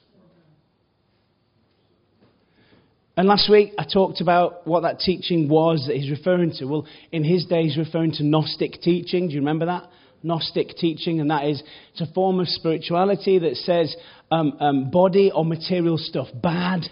And 3.17 3.27
last 3.27 3.51
week 3.51 3.73
I 3.77 3.85
talked 3.85 4.21
about 4.21 4.67
what 4.67 4.83
that 4.83 5.01
teaching 5.01 5.49
was 5.49 5.87
that 5.89 5.97
he's 5.97 6.11
referring 6.11 6.53
to. 6.59 6.67
Well, 6.67 6.87
in 7.11 7.25
his 7.25 7.47
day, 7.47 7.65
he's 7.65 7.77
referring 7.77 8.13
to 8.13 8.25
Gnostic 8.25 8.81
teaching. 8.81 9.27
Do 9.29 9.35
you 9.35 9.41
remember 9.41 9.67
that? 9.67 9.89
Gnostic 10.23 10.77
teaching, 10.77 11.21
and 11.21 11.31
that 11.31 11.45
is 11.47 11.63
it's 11.93 12.01
a 12.01 12.13
form 12.13 12.39
of 12.39 12.49
spirituality 12.49 13.39
that 13.39 13.57
says 13.57 13.95
um, 14.31 14.57
um, 14.61 14.91
body 14.91 15.31
or 15.33 15.45
material 15.45 15.97
stuff 15.97 16.29
bad, 16.35 16.83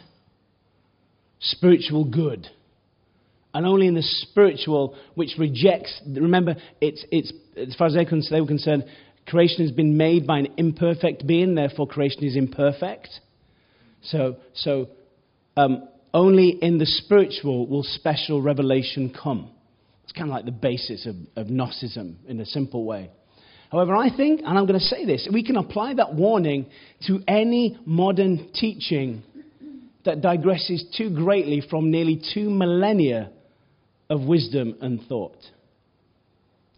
spiritual 1.40 2.05
good. 2.05 2.49
And 3.55 3.66
only 3.66 3.87
in 3.87 3.94
the 3.94 4.03
spiritual, 4.03 4.96
which 5.14 5.31
rejects, 5.38 6.03
remember, 6.07 6.57
it's, 6.81 7.05
it's, 7.11 7.33
as 7.57 7.75
far 7.75 7.87
as 7.87 7.94
they, 7.94 8.40
were 8.40 8.46
concerned, 8.46 8.85
creation 9.27 9.64
has 9.64 9.70
been 9.70 9.96
made 9.96 10.27
by 10.27 10.40
an 10.40 10.49
imperfect 10.59 11.27
being, 11.27 11.55
therefore 11.55 11.87
creation 11.87 12.25
is 12.25 12.37
imperfect. 12.37 13.09
So, 14.03 14.37
so 14.55 14.88
um, 15.57 15.88
only 16.12 16.51
in 16.51 16.79
the 16.79 16.87
spiritual 16.87 17.66
will 17.66 17.83
special 17.83 18.42
revelation 18.42 19.14
come. 19.22 19.51
It's 20.05 20.12
kind 20.12 20.29
of 20.31 20.35
like 20.35 20.44
the 20.44 20.53
basis 20.53 21.07
of, 21.07 21.16
of 21.35 21.51
Gnosticism 21.51 22.18
in 22.29 22.40
a 22.40 22.46
simple 22.46 22.85
way. 22.85 23.11
However, 23.72 23.96
I 23.96 24.14
think, 24.14 24.40
and 24.44 24.59
I'm 24.59 24.66
going 24.66 24.79
to 24.79 24.85
say 24.85 25.05
this, 25.05 25.29
we 25.33 25.42
can 25.42 25.57
apply 25.57 25.94
that 25.94 26.14
warning 26.14 26.66
to 27.07 27.20
any 27.27 27.79
modern 27.85 28.51
teaching 28.53 29.22
that 30.07 30.23
digresses 30.23 30.83
too 30.97 31.11
greatly 31.11 31.62
from 31.69 31.90
nearly 31.90 32.21
two 32.35 32.51
millennia 32.51 33.31
of 34.09 34.23
wisdom 34.23 34.77
and 34.81 35.01
thought. 35.09 35.38
Do 35.40 35.49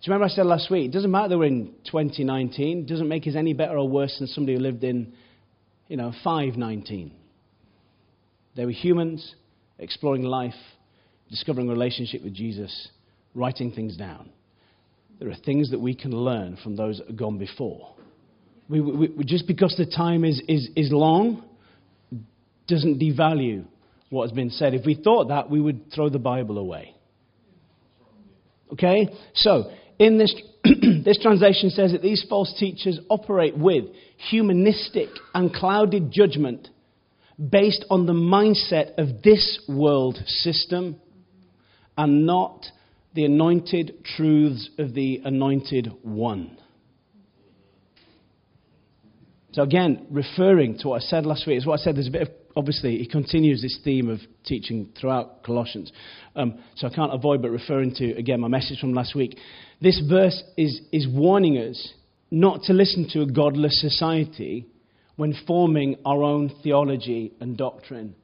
you 0.02 0.12
remember 0.12 0.26
I 0.26 0.28
said 0.28 0.46
last 0.46 0.70
week? 0.70 0.86
It 0.86 0.92
doesn't 0.92 1.10
matter 1.10 1.30
that 1.30 1.38
we're 1.38 1.46
in 1.46 1.74
2019. 1.90 2.78
It 2.78 2.86
doesn't 2.86 3.08
make 3.08 3.26
us 3.26 3.34
any 3.36 3.52
better 3.52 3.78
or 3.78 3.88
worse 3.88 4.16
than 4.18 4.28
somebody 4.28 4.56
who 4.56 4.62
lived 4.62 4.84
in, 4.84 5.12
you 5.88 5.96
know, 5.96 6.12
519. 6.22 7.12
They 8.54 8.64
were 8.64 8.72
humans 8.72 9.34
exploring 9.78 10.22
life, 10.22 10.54
discovering 11.30 11.68
a 11.68 11.72
relationship 11.72 12.22
with 12.22 12.34
Jesus, 12.34 12.88
writing 13.34 13.72
things 13.72 13.96
down. 13.96 14.30
There 15.18 15.30
are 15.30 15.36
things 15.44 15.70
that 15.70 15.80
we 15.80 15.94
can 15.94 16.12
learn 16.12 16.58
from 16.62 16.76
those 16.76 16.98
that 16.98 17.08
have 17.08 17.16
gone 17.16 17.38
before. 17.38 17.94
We, 18.68 18.80
we, 18.80 19.24
just 19.24 19.46
because 19.46 19.74
the 19.76 19.86
time 19.86 20.24
is, 20.24 20.40
is, 20.46 20.68
is 20.76 20.92
long 20.92 21.47
doesn't 22.68 23.00
devalue 23.00 23.64
what 24.11 24.28
has 24.28 24.33
been 24.33 24.50
said. 24.50 24.74
If 24.74 24.87
we 24.87 24.94
thought 24.94 25.28
that, 25.28 25.50
we 25.50 25.61
would 25.61 25.92
throw 25.92 26.09
the 26.09 26.18
Bible 26.18 26.59
away. 26.59 26.94
Okay? 28.72 29.09
So, 29.35 29.70
in 29.98 30.18
this, 30.18 30.35
this 31.04 31.18
translation 31.20 31.70
says 31.70 31.92
that 31.92 32.02
these 32.02 32.24
false 32.28 32.54
teachers 32.59 33.00
operate 33.09 33.57
with 33.57 33.85
humanistic 34.31 35.09
and 35.35 35.52
clouded 35.52 36.11
judgment 36.11 36.68
based 37.38 37.85
on 37.90 38.07
the 38.07 38.12
mindset 38.12 38.98
of 38.98 39.22
this 39.22 39.61
world 39.68 40.18
system 40.26 41.00
and 41.96 42.26
not 42.26 42.66
the 43.14 43.24
anointed 43.24 44.04
truths 44.16 44.70
of 44.78 44.94
the 44.94 45.20
anointed 45.24 45.92
one. 46.02 46.59
So, 49.52 49.62
again, 49.62 50.07
referring 50.11 50.78
to 50.78 50.88
what 50.88 51.02
I 51.02 51.04
said 51.04 51.26
last 51.26 51.46
week, 51.46 51.59
is 51.59 51.66
what 51.66 51.81
I 51.81 51.83
said 51.83 51.96
there's 51.96 52.09
a 52.09 52.12
bit 52.12 52.22
of 52.22 52.28
obviously, 52.58 52.98
he 52.98 53.06
continues 53.06 53.62
this 53.62 53.78
theme 53.84 54.11
of 54.11 54.18
teaching 54.44 54.88
throughout 55.00 55.44
Colossians. 55.44 55.92
Um, 56.34 56.59
so 56.74 56.88
I 56.88 56.90
can't 56.90 57.14
avoid 57.14 57.40
but 57.40 57.50
referring 57.50 57.94
to, 57.94 58.16
again, 58.16 58.40
my 58.40 58.48
message 58.48 58.80
from 58.80 58.92
last 58.92 59.14
week. 59.14 59.38
This 59.80 60.02
verse 60.11 60.42
is, 60.56 60.80
is 60.92 61.06
warning 61.09 61.56
us 61.56 61.92
not 62.32 62.62
to 62.64 62.72
listen 62.72 63.09
to 63.12 63.22
a 63.22 63.26
godless 63.26 63.80
society 63.80 64.66
when 65.14 65.34
forming 65.46 65.96
our 66.04 66.22
own 66.24 66.50
theology 66.62 67.32
and 67.40 67.56
doctrine, 67.56 68.16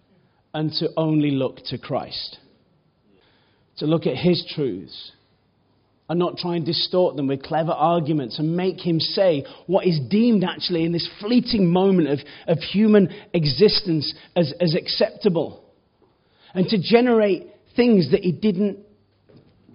and 0.52 0.72
to 0.72 0.88
only 0.96 1.30
look 1.30 1.58
to 1.66 1.78
Christ. 1.78 2.38
To 3.78 3.86
look 3.86 4.06
at 4.06 4.16
his 4.16 4.44
truths 4.54 5.12
and 6.08 6.18
not 6.18 6.36
try 6.36 6.56
and 6.56 6.66
distort 6.66 7.16
them 7.16 7.26
with 7.26 7.42
clever 7.42 7.72
arguments 7.72 8.38
and 8.38 8.56
make 8.56 8.78
him 8.78 9.00
say 9.00 9.44
what 9.66 9.86
is 9.86 9.98
deemed 10.10 10.44
actually 10.44 10.84
in 10.84 10.92
this 10.92 11.08
fleeting 11.20 11.66
moment 11.66 12.08
of, 12.08 12.18
of 12.46 12.58
human 12.58 13.08
existence 13.32 14.14
as, 14.36 14.52
as 14.60 14.74
acceptable. 14.74 15.64
And 16.52 16.68
to 16.68 16.78
generate 16.80 17.46
things 17.74 18.10
that 18.10 18.20
he 18.20 18.32
didn't 18.32 18.78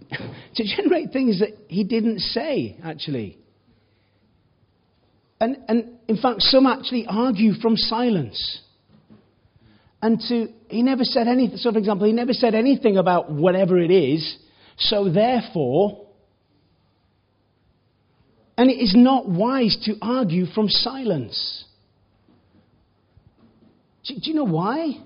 to 0.55 0.63
generate 0.63 1.11
things 1.11 1.39
that 1.39 1.49
he 1.67 1.83
didn't 1.83 2.19
say, 2.19 2.77
actually. 2.83 3.37
And, 5.39 5.57
and 5.67 5.99
in 6.07 6.17
fact, 6.17 6.41
some 6.41 6.65
actually 6.65 7.05
argue 7.07 7.53
from 7.53 7.77
silence. 7.77 8.61
And 10.01 10.19
to, 10.27 10.47
he 10.69 10.81
never 10.81 11.03
said 11.03 11.27
anything, 11.27 11.57
so 11.57 11.71
for 11.71 11.77
example, 11.77 12.07
he 12.07 12.13
never 12.13 12.33
said 12.33 12.55
anything 12.55 12.97
about 12.97 13.31
whatever 13.31 13.77
it 13.79 13.91
is, 13.91 14.37
so 14.77 15.09
therefore, 15.09 16.07
and 18.59 18.69
it 18.69 18.73
is 18.73 18.93
not 18.93 19.25
wise 19.25 19.77
to 19.85 19.95
argue 20.01 20.45
from 20.45 20.67
silence. 20.67 21.63
Do, 24.03 24.15
do 24.15 24.29
you 24.29 24.35
know 24.35 24.43
why? 24.43 25.01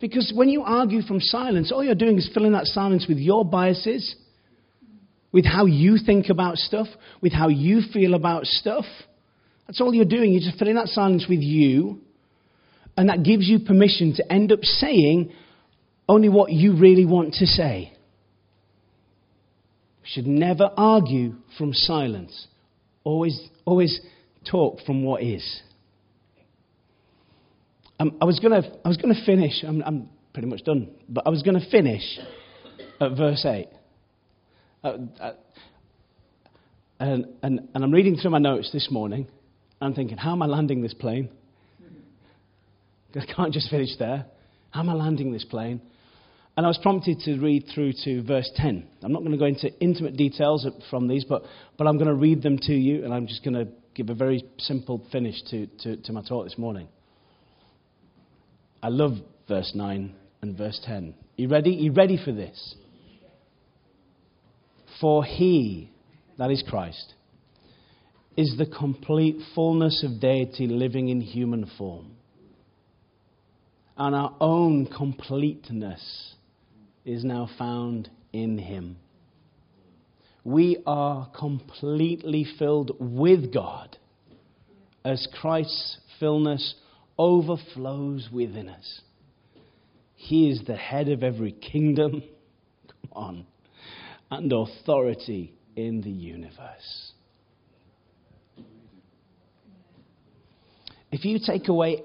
Because 0.00 0.32
when 0.34 0.48
you 0.48 0.62
argue 0.62 1.02
from 1.02 1.20
silence, 1.20 1.70
all 1.70 1.84
you're 1.84 1.94
doing 1.94 2.18
is 2.18 2.28
filling 2.34 2.54
that 2.54 2.66
silence 2.66 3.06
with 3.08 3.18
your 3.18 3.44
biases, 3.44 4.16
with 5.30 5.44
how 5.44 5.66
you 5.66 5.96
think 6.04 6.28
about 6.28 6.56
stuff, 6.56 6.88
with 7.20 7.32
how 7.32 7.46
you 7.46 7.82
feel 7.92 8.14
about 8.14 8.46
stuff. 8.46 8.84
That's 9.68 9.80
all 9.80 9.94
you're 9.94 10.04
doing. 10.04 10.32
You're 10.32 10.42
just 10.42 10.58
filling 10.58 10.74
that 10.74 10.88
silence 10.88 11.26
with 11.28 11.38
you. 11.38 12.00
And 12.96 13.10
that 13.10 13.22
gives 13.22 13.46
you 13.46 13.60
permission 13.60 14.12
to 14.16 14.32
end 14.32 14.50
up 14.50 14.64
saying 14.64 15.32
only 16.08 16.28
what 16.28 16.50
you 16.50 16.76
really 16.76 17.06
want 17.06 17.34
to 17.34 17.46
say. 17.46 17.92
We 20.02 20.08
should 20.08 20.26
never 20.26 20.70
argue 20.76 21.34
from 21.56 21.72
silence. 21.72 22.48
Always, 23.04 23.48
always 23.64 24.00
talk 24.50 24.80
from 24.84 25.04
what 25.04 25.22
is. 25.22 25.62
Um, 28.00 28.16
I 28.20 28.24
was 28.24 28.40
going 28.40 28.60
to 28.60 29.24
finish, 29.24 29.62
I'm, 29.62 29.82
I'm, 29.82 30.08
pretty 30.32 30.48
much 30.48 30.64
done, 30.64 30.90
but 31.08 31.26
I 31.26 31.30
was 31.30 31.42
going 31.42 31.60
to 31.60 31.70
finish 31.70 32.02
at 33.00 33.16
verse 33.16 33.44
8. 33.44 33.68
Uh, 34.82 34.96
uh, 35.20 35.32
and, 36.98 37.26
and, 37.42 37.68
and 37.74 37.84
I'm 37.84 37.92
reading 37.92 38.16
through 38.16 38.30
my 38.30 38.38
notes 38.38 38.70
this 38.72 38.88
morning, 38.90 39.28
and 39.80 39.88
I'm 39.88 39.94
thinking, 39.94 40.16
how 40.16 40.32
am 40.32 40.42
I 40.42 40.46
landing 40.46 40.82
this 40.82 40.94
plane? 40.94 41.28
I 43.14 43.26
can't 43.26 43.52
just 43.52 43.70
finish 43.70 43.90
there. 43.98 44.26
How 44.70 44.80
am 44.80 44.88
I 44.88 44.94
landing 44.94 45.32
this 45.32 45.44
plane? 45.44 45.82
And 46.56 46.66
I 46.66 46.68
was 46.68 46.78
prompted 46.82 47.20
to 47.20 47.38
read 47.38 47.64
through 47.74 47.94
to 48.04 48.22
verse 48.22 48.50
10. 48.56 48.86
I'm 49.02 49.12
not 49.12 49.20
going 49.20 49.32
to 49.32 49.38
go 49.38 49.46
into 49.46 49.70
intimate 49.80 50.16
details 50.16 50.66
from 50.90 51.08
these, 51.08 51.24
but, 51.24 51.44
but 51.78 51.86
I'm 51.86 51.96
going 51.96 52.08
to 52.08 52.14
read 52.14 52.42
them 52.42 52.58
to 52.62 52.74
you, 52.74 53.04
and 53.04 53.14
I'm 53.14 53.26
just 53.26 53.42
going 53.42 53.54
to 53.54 53.72
give 53.94 54.10
a 54.10 54.14
very 54.14 54.44
simple 54.58 55.02
finish 55.10 55.42
to, 55.50 55.66
to, 55.80 55.96
to 55.96 56.12
my 56.12 56.22
talk 56.22 56.44
this 56.44 56.58
morning. 56.58 56.88
I 58.82 58.88
love 58.88 59.12
verse 59.48 59.72
9 59.74 60.14
and 60.42 60.58
verse 60.58 60.78
10. 60.84 61.14
You 61.36 61.48
ready? 61.48 61.70
You 61.70 61.92
ready 61.92 62.18
for 62.22 62.32
this? 62.32 62.74
For 65.00 65.24
he, 65.24 65.90
that 66.36 66.50
is 66.50 66.62
Christ, 66.68 67.14
is 68.36 68.56
the 68.58 68.66
complete 68.66 69.36
fullness 69.54 70.04
of 70.04 70.20
deity 70.20 70.66
living 70.66 71.08
in 71.08 71.22
human 71.22 71.70
form. 71.78 72.12
And 73.96 74.14
our 74.14 74.34
own 74.40 74.86
completeness 74.86 76.34
is 77.04 77.24
now 77.24 77.48
found 77.58 78.10
in 78.32 78.58
him. 78.58 78.96
We 80.44 80.82
are 80.86 81.30
completely 81.38 82.46
filled 82.58 82.96
with 82.98 83.52
God 83.52 83.96
as 85.04 85.26
Christ's 85.40 85.98
fullness 86.18 86.74
overflows 87.18 88.28
within 88.32 88.68
us. 88.68 89.00
He 90.16 90.50
is 90.50 90.62
the 90.66 90.76
head 90.76 91.08
of 91.08 91.22
every 91.22 91.52
kingdom, 91.52 92.22
come 92.86 93.12
on, 93.12 93.46
and 94.30 94.52
authority 94.52 95.54
in 95.76 96.00
the 96.00 96.10
universe. 96.10 97.12
If 101.10 101.24
you 101.24 101.38
take 101.44 101.68
away 101.68 102.02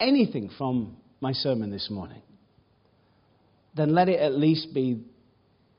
anything 0.00 0.50
from 0.56 0.96
my 1.20 1.32
sermon 1.32 1.70
this 1.70 1.88
morning, 1.90 2.22
then 3.74 3.94
let 3.94 4.08
it 4.08 4.20
at 4.20 4.32
least 4.32 4.74
be 4.74 5.02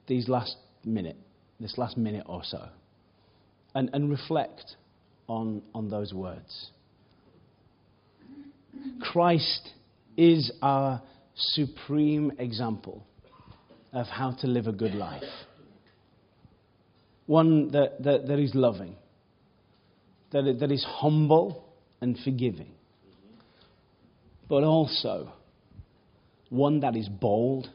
these 0.07 0.27
last 0.27 0.55
minute, 0.83 1.17
this 1.59 1.77
last 1.77 1.97
minute 1.97 2.25
or 2.27 2.41
so, 2.43 2.67
and, 3.75 3.89
and 3.93 4.09
reflect 4.09 4.75
on, 5.27 5.61
on 5.73 5.89
those 5.89 6.13
words. 6.13 6.71
Christ 8.99 9.69
is 10.17 10.51
our 10.61 11.01
supreme 11.35 12.31
example 12.37 13.05
of 13.91 14.07
how 14.07 14.31
to 14.41 14.47
live 14.47 14.67
a 14.67 14.71
good 14.71 14.95
life. 14.95 15.23
One 17.25 17.71
that, 17.71 18.03
that, 18.03 18.27
that 18.27 18.39
is 18.39 18.53
loving, 18.53 18.95
that, 20.31 20.57
that 20.59 20.71
is 20.71 20.83
humble 20.87 21.63
and 22.01 22.17
forgiving, 22.23 22.71
but 24.49 24.63
also 24.63 25.31
one 26.49 26.81
that 26.81 26.95
is 26.95 27.07
bold, 27.07 27.69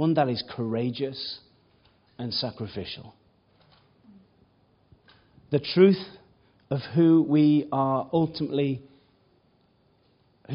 one 0.00 0.14
that 0.14 0.30
is 0.30 0.42
courageous 0.56 1.40
and 2.18 2.32
sacrificial. 2.32 3.14
The 5.50 5.58
truth 5.58 6.02
of 6.70 6.80
who 6.94 7.22
we 7.22 7.68
are 7.70 8.08
ultimately 8.10 8.80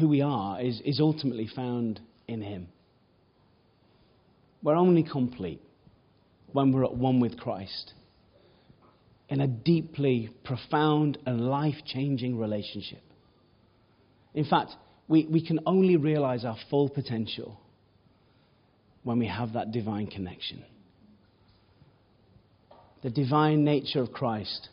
who 0.00 0.08
we 0.08 0.20
are 0.20 0.60
is, 0.60 0.82
is 0.84 0.98
ultimately 0.98 1.48
found 1.54 2.00
in 2.26 2.42
Him. 2.42 2.66
We're 4.64 4.74
only 4.74 5.04
complete 5.04 5.62
when 6.50 6.72
we're 6.72 6.84
at 6.84 6.96
one 6.96 7.20
with 7.20 7.38
Christ 7.38 7.92
in 9.28 9.40
a 9.40 9.46
deeply 9.46 10.28
profound 10.42 11.18
and 11.24 11.40
life 11.40 11.76
changing 11.86 12.36
relationship. 12.36 13.02
In 14.34 14.44
fact, 14.44 14.72
we, 15.06 15.24
we 15.30 15.46
can 15.46 15.60
only 15.66 15.96
realize 15.96 16.44
our 16.44 16.56
full 16.68 16.88
potential 16.88 17.60
when 19.06 19.20
we 19.20 19.28
have 19.28 19.52
that 19.52 19.70
divine 19.70 20.08
connection. 20.08 20.64
The 23.04 23.10
divine 23.10 23.62
nature 23.62 24.00
of 24.00 24.10
Christ 24.10 24.68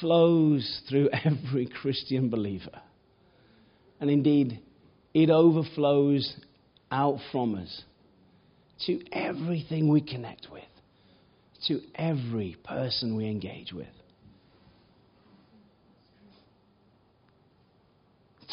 flows 0.00 0.80
through 0.88 1.10
every 1.24 1.66
Christian 1.66 2.30
believer. 2.30 2.80
And 4.00 4.10
indeed, 4.10 4.58
it 5.14 5.30
overflows 5.30 6.34
out 6.90 7.18
from 7.30 7.54
us 7.54 7.82
to 8.86 9.00
everything 9.12 9.88
we 9.88 10.00
connect 10.00 10.48
with, 10.50 10.64
to 11.68 11.80
every 11.94 12.56
person 12.64 13.16
we 13.16 13.26
engage 13.26 13.72
with. 13.72 13.86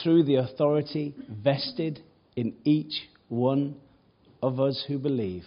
Through 0.04 0.26
the 0.26 0.36
authority 0.36 1.16
vested 1.28 2.02
in 2.36 2.54
each 2.66 2.94
one 3.30 3.78
of 4.42 4.60
us 4.60 4.84
who 4.88 4.98
believe 4.98 5.44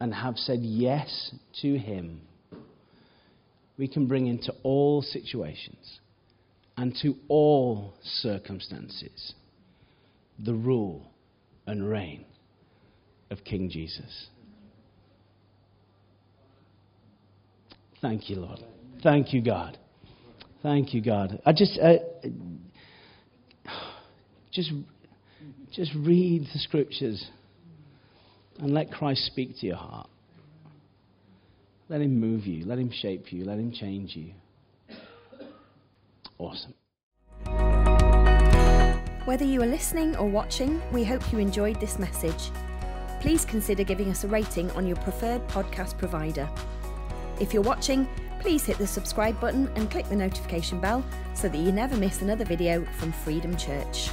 and 0.00 0.12
have 0.14 0.36
said 0.36 0.60
yes 0.60 1.32
to 1.62 1.78
Him, 1.78 2.22
we 3.78 3.88
can 3.88 4.06
bring 4.06 4.26
into 4.26 4.52
all 4.62 5.02
situations 5.02 6.00
and 6.76 6.96
to 7.02 7.14
all 7.28 7.94
circumstances 8.02 9.34
the 10.38 10.54
rule 10.54 11.10
and 11.66 11.88
reign 11.88 12.24
of 13.30 13.44
King 13.44 13.70
Jesus. 13.70 14.26
Thank 18.00 18.28
you, 18.28 18.36
Lord. 18.36 18.58
Thank 19.02 19.32
you, 19.32 19.40
God. 19.40 19.78
Thank 20.62 20.92
you, 20.92 21.02
God. 21.02 21.40
I 21.46 21.52
just, 21.52 21.78
uh, 21.78 21.94
just, 24.52 24.72
just 25.72 25.92
read 25.94 26.46
the 26.52 26.58
scriptures 26.58 27.30
and 28.58 28.72
let 28.72 28.92
Christ 28.92 29.24
speak 29.26 29.58
to 29.60 29.66
your 29.66 29.76
heart. 29.76 30.08
Let 31.88 32.00
him 32.00 32.20
move 32.20 32.46
you. 32.46 32.64
Let 32.64 32.78
him 32.78 32.90
shape 32.90 33.32
you. 33.32 33.44
Let 33.44 33.58
him 33.58 33.72
change 33.72 34.16
you. 34.16 34.32
Awesome. 36.38 36.74
Whether 39.24 39.44
you 39.44 39.62
are 39.62 39.66
listening 39.66 40.16
or 40.16 40.28
watching, 40.28 40.82
we 40.90 41.04
hope 41.04 41.32
you 41.32 41.38
enjoyed 41.38 41.80
this 41.80 41.98
message. 41.98 42.50
Please 43.20 43.44
consider 43.44 43.84
giving 43.84 44.10
us 44.10 44.24
a 44.24 44.28
rating 44.28 44.70
on 44.72 44.86
your 44.86 44.96
preferred 44.96 45.46
podcast 45.48 45.96
provider. 45.96 46.50
If 47.40 47.54
you're 47.54 47.62
watching, 47.62 48.08
please 48.40 48.64
hit 48.64 48.78
the 48.78 48.86
subscribe 48.86 49.40
button 49.40 49.70
and 49.76 49.90
click 49.90 50.08
the 50.08 50.16
notification 50.16 50.80
bell 50.80 51.04
so 51.34 51.48
that 51.48 51.58
you 51.58 51.70
never 51.70 51.96
miss 51.96 52.20
another 52.20 52.44
video 52.44 52.84
from 52.98 53.12
Freedom 53.12 53.56
Church. 53.56 54.10